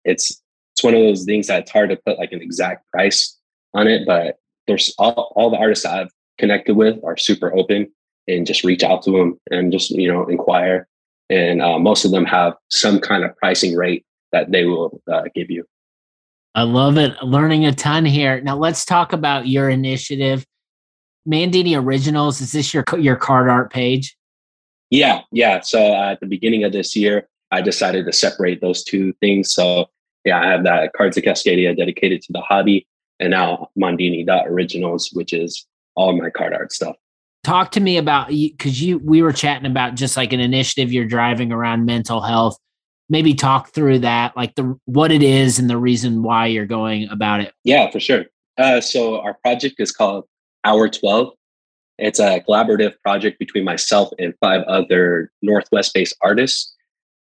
It's 0.04 0.40
it's 0.72 0.84
one 0.84 0.94
of 0.94 1.00
those 1.00 1.24
things 1.24 1.48
that 1.48 1.62
it's 1.62 1.72
hard 1.72 1.90
to 1.90 1.96
put 1.96 2.18
like 2.18 2.30
an 2.30 2.40
exact 2.40 2.88
price 2.92 3.36
on 3.74 3.88
it, 3.88 4.06
but 4.06 4.38
there's 4.68 4.94
all, 4.96 5.32
all 5.34 5.50
the 5.50 5.56
artists 5.56 5.84
I've 5.84 6.10
connected 6.38 6.76
with 6.76 7.02
are 7.02 7.16
super 7.16 7.52
open 7.52 7.88
and 8.28 8.46
just 8.46 8.62
reach 8.62 8.84
out 8.84 9.02
to 9.02 9.10
them 9.10 9.40
and 9.50 9.72
just, 9.72 9.90
you 9.90 10.12
know, 10.12 10.26
inquire. 10.26 10.86
And 11.30 11.60
uh, 11.60 11.80
most 11.80 12.04
of 12.04 12.12
them 12.12 12.24
have 12.26 12.54
some 12.70 13.00
kind 13.00 13.24
of 13.24 13.36
pricing 13.36 13.74
rate 13.74 14.04
that 14.30 14.52
they 14.52 14.66
will 14.66 15.02
uh, 15.10 15.24
give 15.34 15.50
you. 15.50 15.64
I 16.58 16.62
love 16.62 16.98
it. 16.98 17.14
Learning 17.22 17.66
a 17.66 17.72
ton 17.72 18.04
here. 18.04 18.40
Now 18.40 18.56
let's 18.56 18.84
talk 18.84 19.12
about 19.12 19.46
your 19.46 19.70
initiative. 19.70 20.44
Mandini 21.24 21.80
Originals, 21.80 22.40
is 22.40 22.50
this 22.50 22.74
your 22.74 22.84
your 22.98 23.14
card 23.14 23.48
art 23.48 23.72
page? 23.72 24.16
Yeah, 24.90 25.20
yeah. 25.30 25.60
So 25.60 25.80
uh, 25.80 26.10
at 26.10 26.18
the 26.18 26.26
beginning 26.26 26.64
of 26.64 26.72
this 26.72 26.96
year, 26.96 27.28
I 27.52 27.60
decided 27.60 28.06
to 28.06 28.12
separate 28.12 28.60
those 28.60 28.82
two 28.82 29.12
things. 29.20 29.52
So 29.52 29.86
yeah, 30.24 30.40
I 30.40 30.48
have 30.48 30.64
that 30.64 30.94
Cards 30.94 31.16
of 31.16 31.22
Cascadia 31.22 31.76
dedicated 31.76 32.22
to 32.22 32.32
the 32.32 32.40
hobby, 32.40 32.88
and 33.20 33.30
now 33.30 33.68
Mandini 33.78 34.26
Originals, 34.46 35.10
which 35.12 35.32
is 35.32 35.64
all 35.94 36.12
my 36.20 36.28
card 36.28 36.54
art 36.54 36.72
stuff. 36.72 36.96
Talk 37.44 37.70
to 37.70 37.80
me 37.80 37.98
about 37.98 38.30
because 38.30 38.82
you 38.82 38.98
we 38.98 39.22
were 39.22 39.32
chatting 39.32 39.70
about 39.70 39.94
just 39.94 40.16
like 40.16 40.32
an 40.32 40.40
initiative 40.40 40.92
you're 40.92 41.04
driving 41.04 41.52
around 41.52 41.86
mental 41.86 42.20
health 42.20 42.58
maybe 43.08 43.34
talk 43.34 43.70
through 43.70 44.00
that, 44.00 44.36
like 44.36 44.54
the 44.54 44.78
what 44.84 45.10
it 45.12 45.22
is 45.22 45.58
and 45.58 45.68
the 45.68 45.78
reason 45.78 46.22
why 46.22 46.46
you're 46.46 46.66
going 46.66 47.08
about 47.08 47.40
it. 47.40 47.52
Yeah, 47.64 47.90
for 47.90 48.00
sure. 48.00 48.26
Uh, 48.58 48.80
so 48.80 49.20
our 49.20 49.34
project 49.34 49.76
is 49.78 49.92
called 49.92 50.24
Hour 50.64 50.88
12. 50.88 51.32
It's 51.98 52.20
a 52.20 52.40
collaborative 52.40 52.94
project 53.02 53.38
between 53.38 53.64
myself 53.64 54.10
and 54.18 54.34
five 54.40 54.62
other 54.62 55.32
Northwest 55.42 55.94
based 55.94 56.16
artists. 56.22 56.74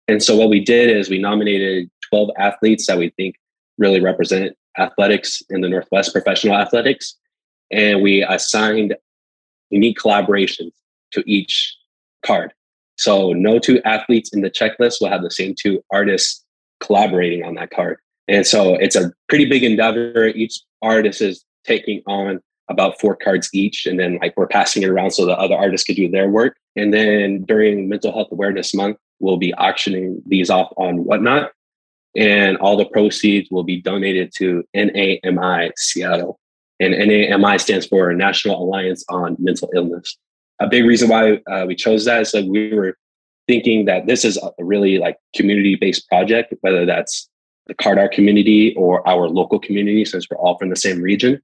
And 0.07 0.21
so 0.21 0.35
what 0.35 0.49
we 0.49 0.63
did 0.63 0.95
is 0.95 1.09
we 1.09 1.19
nominated 1.19 1.89
12 2.09 2.29
athletes 2.37 2.87
that 2.87 2.97
we 2.97 3.09
think 3.11 3.35
really 3.77 3.99
represent 3.99 4.55
athletics 4.77 5.41
in 5.49 5.61
the 5.61 5.69
Northwest, 5.69 6.13
professional 6.13 6.55
athletics. 6.55 7.15
And 7.71 8.01
we 8.01 8.23
assigned 8.23 8.95
unique 9.69 9.97
collaborations 9.97 10.71
to 11.11 11.23
each 11.25 11.75
card. 12.25 12.53
So 13.07 13.31
no 13.31 13.57
two 13.57 13.81
athletes 13.83 14.33
in 14.33 14.41
the 14.41 14.51
checklist 14.51 14.95
will 14.99 15.07
have 15.07 15.21
the 15.21 15.31
same 15.31 15.55
two 15.57 15.81
artists 15.93 16.43
collaborating 16.81 17.41
on 17.45 17.55
that 17.55 17.69
card. 17.69 17.99
And 18.27 18.45
so 18.45 18.75
it's 18.75 18.97
a 18.97 19.13
pretty 19.29 19.45
big 19.45 19.63
endeavor. 19.63 20.25
Each 20.25 20.59
artist 20.81 21.21
is 21.21 21.45
taking 21.63 22.01
on 22.05 22.41
about 22.67 22.99
four 22.99 23.15
cards 23.15 23.49
each. 23.53 23.85
And 23.85 23.97
then 23.97 24.19
like 24.21 24.33
we're 24.35 24.45
passing 24.45 24.83
it 24.83 24.89
around 24.89 25.11
so 25.11 25.25
the 25.25 25.39
other 25.39 25.55
artists 25.55 25.87
could 25.87 25.95
do 25.95 26.09
their 26.09 26.27
work. 26.27 26.57
And 26.75 26.93
then 26.93 27.45
during 27.45 27.87
Mental 27.87 28.11
Health 28.11 28.27
Awareness 28.29 28.73
Month, 28.75 28.97
we'll 29.21 29.37
be 29.37 29.53
auctioning 29.53 30.21
these 30.25 30.49
off 30.49 30.73
on 30.75 31.05
Whatnot. 31.05 31.53
And 32.17 32.57
all 32.57 32.75
the 32.75 32.83
proceeds 32.83 33.49
will 33.49 33.63
be 33.63 33.79
donated 33.79 34.33
to 34.35 34.65
NAMI 34.75 35.71
Seattle. 35.77 36.41
And 36.81 36.91
NAMI 36.91 37.57
stands 37.59 37.87
for 37.87 38.11
National 38.11 38.61
Alliance 38.61 39.05
on 39.07 39.37
Mental 39.39 39.71
Illness 39.73 40.17
a 40.59 40.67
big 40.67 40.85
reason 40.85 41.09
why 41.09 41.39
uh, 41.51 41.65
we 41.67 41.75
chose 41.75 42.05
that 42.05 42.21
is 42.21 42.31
that 42.31 42.45
we 42.45 42.73
were 42.73 42.97
thinking 43.47 43.85
that 43.85 44.07
this 44.07 44.25
is 44.25 44.37
a 44.37 44.51
really 44.63 44.97
like 44.97 45.17
community 45.35 45.75
based 45.75 46.07
project, 46.07 46.53
whether 46.61 46.85
that's 46.85 47.29
the 47.67 47.75
card 47.75 47.97
art 47.97 48.11
community 48.11 48.73
or 48.75 49.07
our 49.07 49.27
local 49.29 49.59
community, 49.59 50.05
since 50.05 50.27
we're 50.29 50.37
all 50.37 50.57
from 50.57 50.69
the 50.69 50.75
same 50.75 51.01
region. 51.01 51.41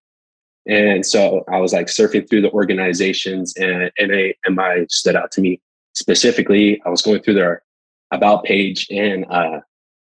And 0.66 1.06
so 1.06 1.44
I 1.52 1.58
was 1.60 1.74
like 1.74 1.88
surfing 1.88 2.30
through 2.30 2.42
the 2.42 2.52
organizations 2.52 3.54
and 3.58 3.92
NAMI 4.00 4.88
stood 4.90 5.16
out 5.16 5.32
to 5.34 5.42
me 5.42 5.62
specifically. 5.94 6.82
I 6.86 6.90
was 6.90 7.02
going 7.02 7.22
through 7.22 7.36
their 7.36 7.64
about 8.12 8.44
page 8.44 8.88
and 8.90 9.26
uh, 9.30 9.60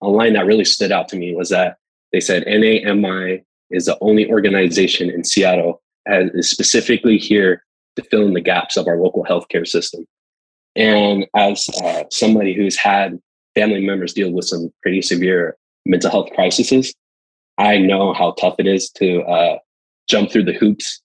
a 0.02 0.08
line 0.08 0.34
that 0.34 0.46
really 0.46 0.64
stood 0.64 0.92
out 0.92 1.08
to 1.08 1.16
me 1.16 1.34
was 1.34 1.48
that 1.50 1.78
they 2.12 2.20
said 2.20 2.44
NAMI 2.46 3.42
is 3.70 3.86
the 3.86 3.98
only 4.00 4.30
organization 4.30 5.10
in 5.10 5.24
Seattle 5.24 5.82
and 6.06 6.30
is 6.34 6.50
specifically 6.50 7.18
here 7.18 7.64
to 7.96 8.02
fill 8.04 8.26
in 8.26 8.34
the 8.34 8.40
gaps 8.40 8.76
of 8.76 8.86
our 8.88 8.96
local 8.96 9.24
healthcare 9.24 9.66
system. 9.66 10.06
And 10.76 11.26
as 11.36 11.68
uh, 11.82 12.04
somebody 12.10 12.54
who's 12.54 12.76
had 12.76 13.18
family 13.54 13.86
members 13.86 14.12
deal 14.12 14.32
with 14.32 14.46
some 14.46 14.72
pretty 14.82 15.02
severe 15.02 15.56
mental 15.86 16.10
health 16.10 16.30
crises, 16.34 16.94
I 17.58 17.78
know 17.78 18.12
how 18.12 18.32
tough 18.32 18.56
it 18.58 18.66
is 18.66 18.90
to 18.92 19.22
uh, 19.22 19.58
jump 20.08 20.30
through 20.30 20.44
the 20.44 20.52
hoops 20.52 21.00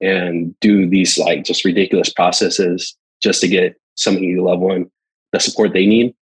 and 0.00 0.58
do 0.60 0.88
these 0.88 1.16
like 1.18 1.44
just 1.44 1.64
ridiculous 1.64 2.12
processes 2.12 2.96
just 3.22 3.40
to 3.40 3.48
get 3.48 3.76
somebody 3.94 4.26
you 4.26 4.42
love 4.42 4.58
one 4.58 4.90
the 5.32 5.40
support 5.40 5.72
they 5.72 5.86
need. 5.86 6.14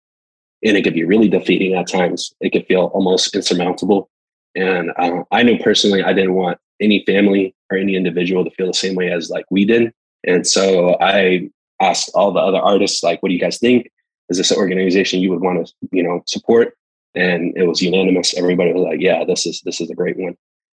and 0.64 0.78
it 0.78 0.84
could 0.84 0.94
be 0.94 1.04
really 1.04 1.30
defeating 1.30 1.74
at 1.76 1.88
times. 1.88 2.34
It 2.42 2.52
could 2.52 2.66
feel 2.68 2.92
almost 2.94 3.34
insurmountable. 3.36 4.10
And 4.56 4.92
uh, 4.98 5.24
I 5.32 5.44
know 5.44 5.58
personally, 5.58 6.04
I 6.04 6.14
didn't 6.14 6.34
want 6.34 6.58
any 6.82 7.04
family 7.06 7.56
or 7.72 7.78
any 7.78 7.96
individual 7.96 8.44
to 8.44 8.52
feel 8.52 8.68
the 8.68 8.74
same 8.74 8.96
way 8.96 9.12
as 9.12 9.30
like 9.30 9.46
we 9.50 9.66
did. 9.66 9.94
And 10.26 10.46
so 10.46 10.98
I 11.00 11.50
asked 11.82 12.12
all 12.14 12.32
the 12.32 12.40
other 12.40 12.58
artists, 12.58 13.04
like, 13.04 13.22
what 13.22 13.30
do 13.30 13.36
you 13.36 13.42
guys 13.42 13.58
think? 13.58 13.90
Is 14.30 14.38
this 14.38 14.52
an 14.52 14.58
organization 14.58 15.22
you 15.22 15.30
would 15.32 15.42
want 15.42 15.66
to, 15.66 15.74
you 15.92 16.04
know, 16.04 16.22
support? 16.26 16.76
And 17.16 17.58
it 17.58 17.68
was 17.68 17.82
unanimous. 17.82 18.38
Everybody 18.38 18.74
was 18.74 18.84
like, 18.84 19.02
yeah, 19.02 19.24
this 19.24 19.46
is 19.46 19.62
this 19.66 19.82
is 19.82 19.90
a 19.90 19.96
great 19.96 20.18
one. 20.18 20.36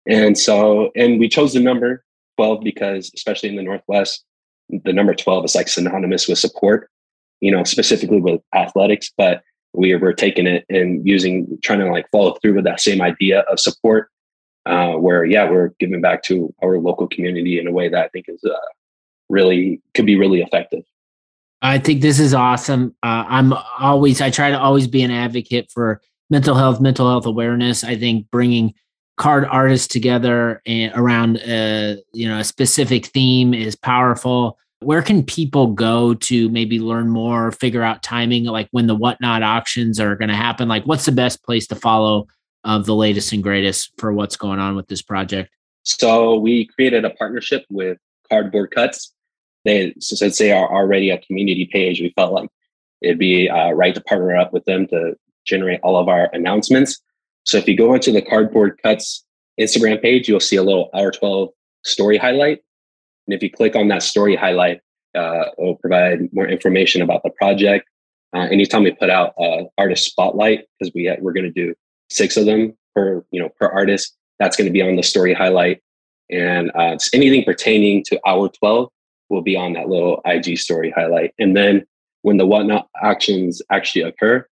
And 0.09 0.37
so, 0.37 0.91
and 0.97 1.21
we 1.21 1.29
chose 1.29 1.53
the 1.53 1.61
number 1.61 2.05
12 2.37 2.65
because, 2.65 3.11
especially 3.15 3.51
in 3.51 3.57
the 3.57 3.63
Northwest, 3.63 4.25
the 4.69 4.93
number 4.93 5.15
12 5.15 5.45
is 5.45 5.55
like 5.55 5.69
synonymous 5.69 6.27
with 6.29 6.39
support, 6.39 6.89
you 7.41 7.51
know, 7.51 7.65
specifically 7.65 8.21
with 8.21 8.41
athletics. 8.55 9.13
But 9.17 9.43
we 9.75 9.95
were 9.97 10.13
taking 10.13 10.47
it 10.47 10.65
and 10.69 11.07
using, 11.07 11.59
trying 11.63 11.81
to 11.81 11.91
like 11.91 12.07
follow 12.11 12.35
through 12.35 12.55
with 12.55 12.65
that 12.65 12.81
same 12.81 13.03
idea 13.03 13.41
of 13.41 13.61
support, 13.61 14.09
uh, 14.67 14.93
where, 14.93 15.25
yeah, 15.25 15.49
we're 15.49 15.71
giving 15.79 16.01
back 16.01 16.23
to 16.25 16.53
our 16.63 16.79
local 16.79 17.07
community 17.07 17.59
in 17.59 17.67
a 17.67 17.73
way 17.73 17.89
that 17.89 18.05
I 18.05 18.09
think 18.09 18.27
is 18.29 18.43
uh, 18.45 18.57
really, 19.33 19.81
could 19.95 20.07
be 20.07 20.17
really 20.17 20.43
effective. 20.43 20.85
I 21.63 21.79
think 21.79 22.03
this 22.03 22.21
is 22.21 22.35
awesome. 22.35 22.95
Uh, 23.03 23.25
I'm 23.27 23.53
always, 23.79 24.21
I 24.21 24.31
try 24.31 24.51
to 24.51 24.59
always 24.59 24.87
be 24.87 25.03
an 25.03 25.11
advocate 25.11 25.71
for 25.73 26.01
mental 26.29 26.55
health, 26.55 26.81
mental 26.81 27.09
health 27.09 27.27
awareness. 27.27 27.85
I 27.85 27.97
think 27.97 28.31
bringing 28.31 28.75
card 29.17 29.45
artists 29.45 29.87
together 29.87 30.63
and 30.67 30.93
around 30.95 31.37
a, 31.47 31.93
uh, 31.93 31.97
you 32.13 32.27
know 32.27 32.39
a 32.39 32.45
specific 32.45 33.07
theme 33.07 33.55
is 33.55 33.77
powerful 33.77 34.59
where 34.81 35.03
can 35.03 35.23
people 35.23 35.69
go 35.69 36.15
to 36.15 36.49
maybe 36.49 36.81
learn 36.81 37.09
more 37.09 37.53
figure 37.53 37.83
out 37.83 38.03
timing 38.03 38.45
like 38.45 38.69
when 38.71 38.87
the 38.87 38.95
whatnot 38.95 39.43
auctions 39.43 40.01
are 40.01 40.17
going 40.17 40.31
to 40.31 40.35
happen 40.35 40.67
like 40.67 40.85
what's 40.85 41.05
the 41.05 41.13
best 41.13 41.45
place 41.45 41.67
to 41.67 41.75
follow 41.75 42.27
of 42.65 42.87
the 42.87 42.95
latest 42.95 43.33
and 43.33 43.43
greatest 43.43 43.93
for 43.99 44.13
what's 44.13 44.37
going 44.37 44.59
on 44.59 44.75
with 44.75 44.89
this 44.89 45.03
project 45.03 45.51
so 45.83 46.37
we 46.37 46.67
created 46.67 47.05
a 47.05 47.11
partnership 47.11 47.65
with 47.71 47.99
cardboard 48.31 48.71
cuts 48.71 49.13
they 49.65 49.95
since 49.99 50.39
they 50.39 50.53
are 50.53 50.73
already 50.73 51.11
a 51.11 51.19
community 51.19 51.69
page 51.73 52.01
we 52.01 52.13
felt 52.17 52.33
like 52.33 52.51
it'd 53.01 53.19
be 53.19 53.49
uh, 53.49 53.71
right 53.73 53.95
to 53.95 54.01
partner 54.03 54.37
up 54.37 54.53
with 54.53 54.65
them 54.65 54.87
to 54.87 55.17
generate 55.45 55.81
all 55.83 55.97
of 55.97 56.09
our 56.09 56.31
announcements 56.33 57.01
so 57.45 57.59
if 57.59 57.69
you 57.69 57.77
go 57.77 57.95
into 57.95 58.13
the 58.13 58.23
Cardboard 58.23 58.79
Cuts 58.83 59.25
Instagram 59.61 60.01
page, 60.01 60.29
you'll 60.29 60.41
see 60.41 60.57
a 60.57 60.63
little 60.63 60.91
Hour 60.95 61.11
12 61.11 61.51
story 61.85 62.17
highlight. 62.17 62.61
And 63.27 63.35
if 63.35 63.43
you 63.43 63.51
click 63.51 63.77
on 63.77 63.89
that 63.89 64.03
story 64.03 64.37
highlight, 64.37 64.81
uh, 65.15 65.47
it 65.47 65.55
will 65.59 65.77
provide 65.77 66.33
more 66.33 66.47
information 66.47 67.03
about 67.03 67.23
the 67.23 67.31
project. 67.31 67.89
Uh, 68.35 68.49
anytime 68.51 68.85
we 68.85 68.93
put 68.93 69.11
out 69.11 69.35
uh, 69.39 69.65
artist 69.77 70.07
spotlight, 70.07 70.65
because 70.79 70.93
we 70.95 71.15
we're 71.21 71.33
going 71.33 71.45
to 71.45 71.51
do 71.51 71.75
six 72.11 72.37
of 72.37 72.47
them 72.47 72.77
per 72.95 73.23
you 73.31 73.41
know 73.41 73.51
per 73.61 73.67
artist, 73.67 74.17
that's 74.39 74.57
going 74.57 74.67
to 74.67 74.73
be 74.73 74.81
on 74.81 74.97
the 74.97 75.03
story 75.03 75.35
highlight, 75.35 75.83
and 76.31 76.71
uh, 76.75 76.97
anything 77.13 77.45
pertaining 77.45 78.03
to 78.05 78.19
Hour 78.27 78.49
12 78.49 78.89
will 79.33 79.43
be 79.43 79.57
on 79.57 79.73
that 79.73 79.89
little 79.89 80.21
IG 80.25 80.59
story 80.59 80.93
highlight. 80.95 81.35
And 81.39 81.57
then 81.57 81.85
when 82.21 82.37
the 82.37 82.47
whatnot 82.47 82.89
auctions 83.03 83.61
actually 83.71 84.03
occur, 84.03 84.47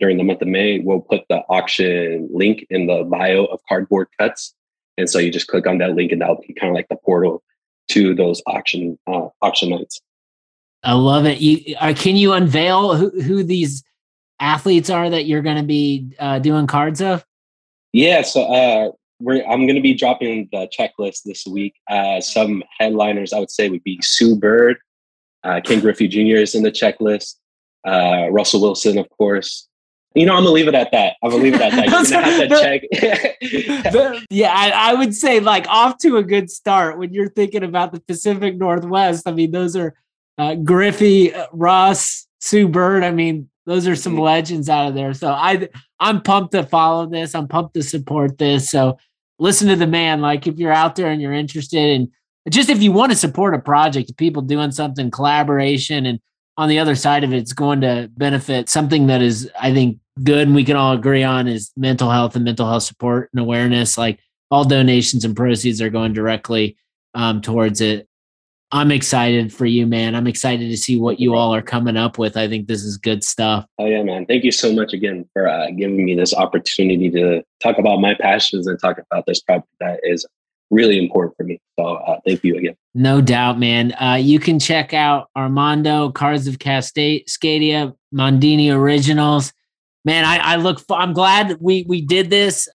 during 0.00 0.18
the 0.18 0.24
month 0.24 0.42
of 0.42 0.48
May, 0.48 0.80
we'll 0.80 1.00
put 1.00 1.22
the 1.28 1.38
auction 1.48 2.28
link 2.32 2.66
in 2.68 2.86
the 2.86 3.04
bio 3.04 3.44
of 3.44 3.60
Cardboard 3.68 4.08
Cuts. 4.18 4.54
And 4.98 5.08
so 5.08 5.18
you 5.18 5.30
just 5.30 5.46
click 5.46 5.66
on 5.66 5.78
that 5.78 5.94
link 5.94 6.12
and 6.12 6.20
that'll 6.20 6.42
be 6.46 6.52
kind 6.52 6.70
of 6.70 6.74
like 6.74 6.88
the 6.88 6.96
portal 6.96 7.42
to 7.88 8.14
those 8.14 8.42
auction 8.46 8.98
uh, 9.06 9.28
auction 9.40 9.70
nights. 9.70 10.00
I 10.82 10.92
love 10.92 11.24
it. 11.26 11.40
You, 11.40 11.76
uh, 11.80 11.94
can 11.96 12.16
you 12.16 12.32
unveil 12.32 12.94
who, 12.96 13.22
who 13.22 13.42
these 13.42 13.82
athletes 14.40 14.90
are 14.90 15.08
that 15.08 15.24
you're 15.24 15.42
going 15.42 15.56
to 15.56 15.62
be 15.62 16.14
uh, 16.18 16.40
doing 16.40 16.66
cards 16.66 17.00
of? 17.00 17.24
Yeah, 17.92 18.22
so 18.22 18.42
uh, 18.42 18.90
we're, 19.20 19.44
I'm 19.44 19.66
going 19.66 19.76
to 19.76 19.80
be 19.80 19.94
dropping 19.94 20.48
the 20.52 20.68
checklist 20.76 21.22
this 21.24 21.46
week. 21.46 21.74
Uh, 21.88 22.20
some 22.20 22.62
headliners 22.78 23.32
I 23.32 23.38
would 23.38 23.50
say 23.50 23.68
would 23.68 23.84
be 23.84 23.98
Sue 24.02 24.36
Bird, 24.36 24.78
uh, 25.42 25.60
Ken 25.64 25.80
Griffey 25.80 26.08
Jr. 26.08 26.40
is 26.40 26.54
in 26.54 26.62
the 26.62 26.72
checklist, 26.72 27.36
uh, 27.86 28.28
Russell 28.30 28.60
Wilson, 28.60 28.98
of 28.98 29.08
course, 29.10 29.68
you 30.14 30.26
know, 30.26 30.34
I'm 30.34 30.44
gonna 30.44 30.50
leave 30.50 30.68
it 30.68 30.74
at 30.74 30.92
that. 30.92 31.16
I'm 31.22 31.30
gonna 31.30 31.42
leave 31.42 31.54
it 31.54 31.60
at 31.60 31.72
that. 31.72 31.86
You're 31.90 32.04
gonna 32.04 32.24
have 32.24 32.48
to 32.48 34.00
check. 34.00 34.24
yeah, 34.30 34.54
I, 34.54 34.92
I, 34.92 34.94
would 34.94 35.12
say 35.12 35.40
like 35.40 35.66
off 35.68 35.98
to 35.98 36.18
a 36.18 36.22
good 36.22 36.50
start 36.50 36.98
when 36.98 37.12
you're 37.12 37.28
thinking 37.28 37.64
about 37.64 37.92
the 37.92 38.00
Pacific 38.00 38.56
Northwest. 38.56 39.26
I 39.26 39.32
mean, 39.32 39.50
those 39.50 39.74
are 39.74 39.94
uh, 40.38 40.54
Griffey, 40.54 41.34
uh, 41.34 41.46
Russ, 41.52 42.28
Sue 42.40 42.68
Bird. 42.68 43.02
I 43.02 43.10
mean, 43.10 43.50
those 43.66 43.86
are 43.86 43.96
some 43.96 44.18
legends 44.18 44.68
out 44.68 44.88
of 44.88 44.94
there. 44.94 45.14
So 45.14 45.28
I, 45.28 45.68
I'm 46.00 46.22
pumped 46.22 46.52
to 46.52 46.64
follow 46.64 47.06
this. 47.06 47.34
I'm 47.34 47.48
pumped 47.48 47.74
to 47.74 47.82
support 47.82 48.38
this. 48.38 48.70
So 48.70 48.98
listen 49.38 49.68
to 49.68 49.76
the 49.76 49.86
man. 49.86 50.20
Like 50.20 50.46
if 50.46 50.58
you're 50.58 50.72
out 50.72 50.96
there 50.96 51.08
and 51.08 51.20
you're 51.20 51.32
interested 51.32 51.78
in 51.78 52.10
just 52.50 52.68
if 52.68 52.82
you 52.82 52.92
want 52.92 53.10
to 53.10 53.16
support 53.16 53.54
a 53.54 53.58
project, 53.58 54.16
people 54.16 54.42
doing 54.42 54.70
something 54.70 55.10
collaboration 55.10 56.04
and 56.06 56.20
on 56.56 56.68
the 56.68 56.78
other 56.78 56.94
side 56.94 57.24
of 57.24 57.32
it, 57.32 57.38
it's 57.38 57.52
going 57.52 57.80
to 57.80 58.08
benefit 58.16 58.68
something 58.68 59.06
that 59.08 59.22
is, 59.22 59.50
I 59.58 59.72
think, 59.72 59.98
good 60.22 60.46
and 60.46 60.54
we 60.54 60.64
can 60.64 60.76
all 60.76 60.92
agree 60.92 61.24
on 61.24 61.48
is 61.48 61.72
mental 61.76 62.10
health 62.10 62.36
and 62.36 62.44
mental 62.44 62.68
health 62.68 62.84
support 62.84 63.30
and 63.32 63.40
awareness. 63.40 63.98
Like 63.98 64.20
all 64.50 64.64
donations 64.64 65.24
and 65.24 65.34
proceeds 65.34 65.82
are 65.82 65.90
going 65.90 66.12
directly 66.12 66.76
um, 67.14 67.40
towards 67.40 67.80
it. 67.80 68.08
I'm 68.74 68.90
excited 68.90 69.52
for 69.52 69.66
you, 69.66 69.86
man. 69.86 70.14
I'm 70.14 70.26
excited 70.26 70.68
to 70.68 70.76
see 70.76 70.98
what 70.98 71.20
you 71.20 71.34
all 71.34 71.54
are 71.54 71.62
coming 71.62 71.96
up 71.96 72.18
with. 72.18 72.36
I 72.36 72.48
think 72.48 72.66
this 72.66 72.82
is 72.82 72.96
good 72.96 73.24
stuff. 73.24 73.64
Oh 73.78 73.86
yeah, 73.86 74.02
man! 74.02 74.26
Thank 74.26 74.44
you 74.44 74.52
so 74.52 74.72
much 74.72 74.92
again 74.92 75.24
for 75.32 75.48
uh, 75.48 75.70
giving 75.70 76.04
me 76.04 76.14
this 76.14 76.34
opportunity 76.34 77.10
to 77.10 77.42
talk 77.62 77.78
about 77.78 78.00
my 78.00 78.14
passions 78.14 78.66
and 78.66 78.78
talk 78.78 78.98
about 78.98 79.24
this 79.26 79.40
project 79.40 79.68
that 79.80 80.00
is 80.02 80.26
really 80.70 80.98
important 80.98 81.36
for 81.36 81.44
me. 81.44 81.60
So 81.78 81.84
uh, 81.84 82.18
thank 82.26 82.42
you 82.44 82.56
again. 82.56 82.74
No 82.94 83.20
doubt, 83.20 83.58
man. 83.58 83.92
Uh, 83.94 84.18
you 84.20 84.40
can 84.40 84.58
check 84.58 84.92
out 84.92 85.30
Armando 85.36 86.10
Cards 86.10 86.46
of 86.46 86.58
Cascadia, 86.58 87.94
Mondini 88.12 88.74
Originals 88.74 89.52
man, 90.04 90.24
I, 90.24 90.38
I 90.38 90.56
look. 90.56 90.82
I'm 90.90 91.12
glad 91.12 91.58
we 91.60 91.84
we 91.88 92.00
did 92.00 92.30
this. 92.30 92.68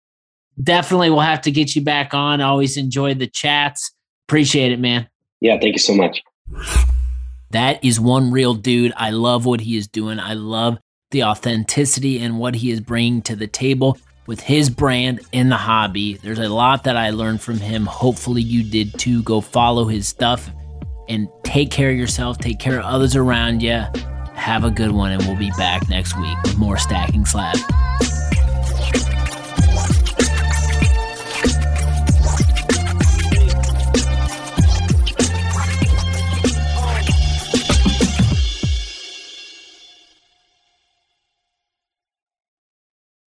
Definitely, 0.62 1.10
we'll 1.10 1.22
have 1.22 1.42
to 1.42 1.52
get 1.52 1.76
you 1.76 1.82
back 1.82 2.14
on. 2.14 2.42
Always 2.42 2.78
enjoy 2.78 3.14
the 3.14 3.28
chats. 3.28 3.92
Appreciate 4.28 4.72
it, 4.72 4.80
man. 4.80 5.09
Yeah, 5.42 5.58
thank 5.60 5.74
you 5.74 5.80
so 5.80 5.94
much. 5.94 6.24
That 7.52 7.84
is 7.84 8.00
one 8.00 8.32
real 8.32 8.54
dude. 8.54 8.94
I 8.96 9.10
love 9.12 9.46
what 9.46 9.62
he 9.62 9.78
is 9.78 9.88
doing. 9.88 10.20
I 10.20 10.34
love 10.34 10.78
the 11.12 11.24
authenticity 11.24 12.20
and 12.20 12.38
what 12.38 12.56
he 12.56 12.72
is 12.72 12.82
bringing 12.82 13.22
to 13.24 13.36
the 13.36 13.48
table 13.48 13.98
with 14.28 14.40
his 14.40 14.70
brand 14.70 15.22
in 15.32 15.50
the 15.50 15.58
hobby. 15.58 16.16
There's 16.16 16.40
a 16.40 16.50
lot 16.50 16.84
that 16.84 16.96
I 16.96 17.10
learned 17.10 17.42
from 17.42 17.58
him. 17.58 17.86
Hopefully, 17.86 18.44
you 18.44 18.64
did 18.64 18.98
too. 19.00 19.24
Go 19.24 19.42
follow 19.42 19.86
his 19.86 20.08
stuff 20.08 20.52
and 21.08 21.28
take 21.44 21.72
care 21.72 21.90
of 21.90 21.98
yourself, 21.98 22.38
take 22.38 22.60
care 22.60 22.78
of 22.80 22.86
others 22.86 23.16
around 23.16 23.64
you. 23.64 23.84
Have 24.36 24.64
a 24.64 24.72
good 24.72 24.92
one, 24.92 25.12
and 25.12 25.22
we'll 25.24 25.36
be 25.36 25.52
back 25.58 25.90
next 25.90 26.18
week 26.18 26.38
with 26.44 26.58
more 26.58 26.78
Stacking 26.78 27.26
Slabs. 27.26 27.64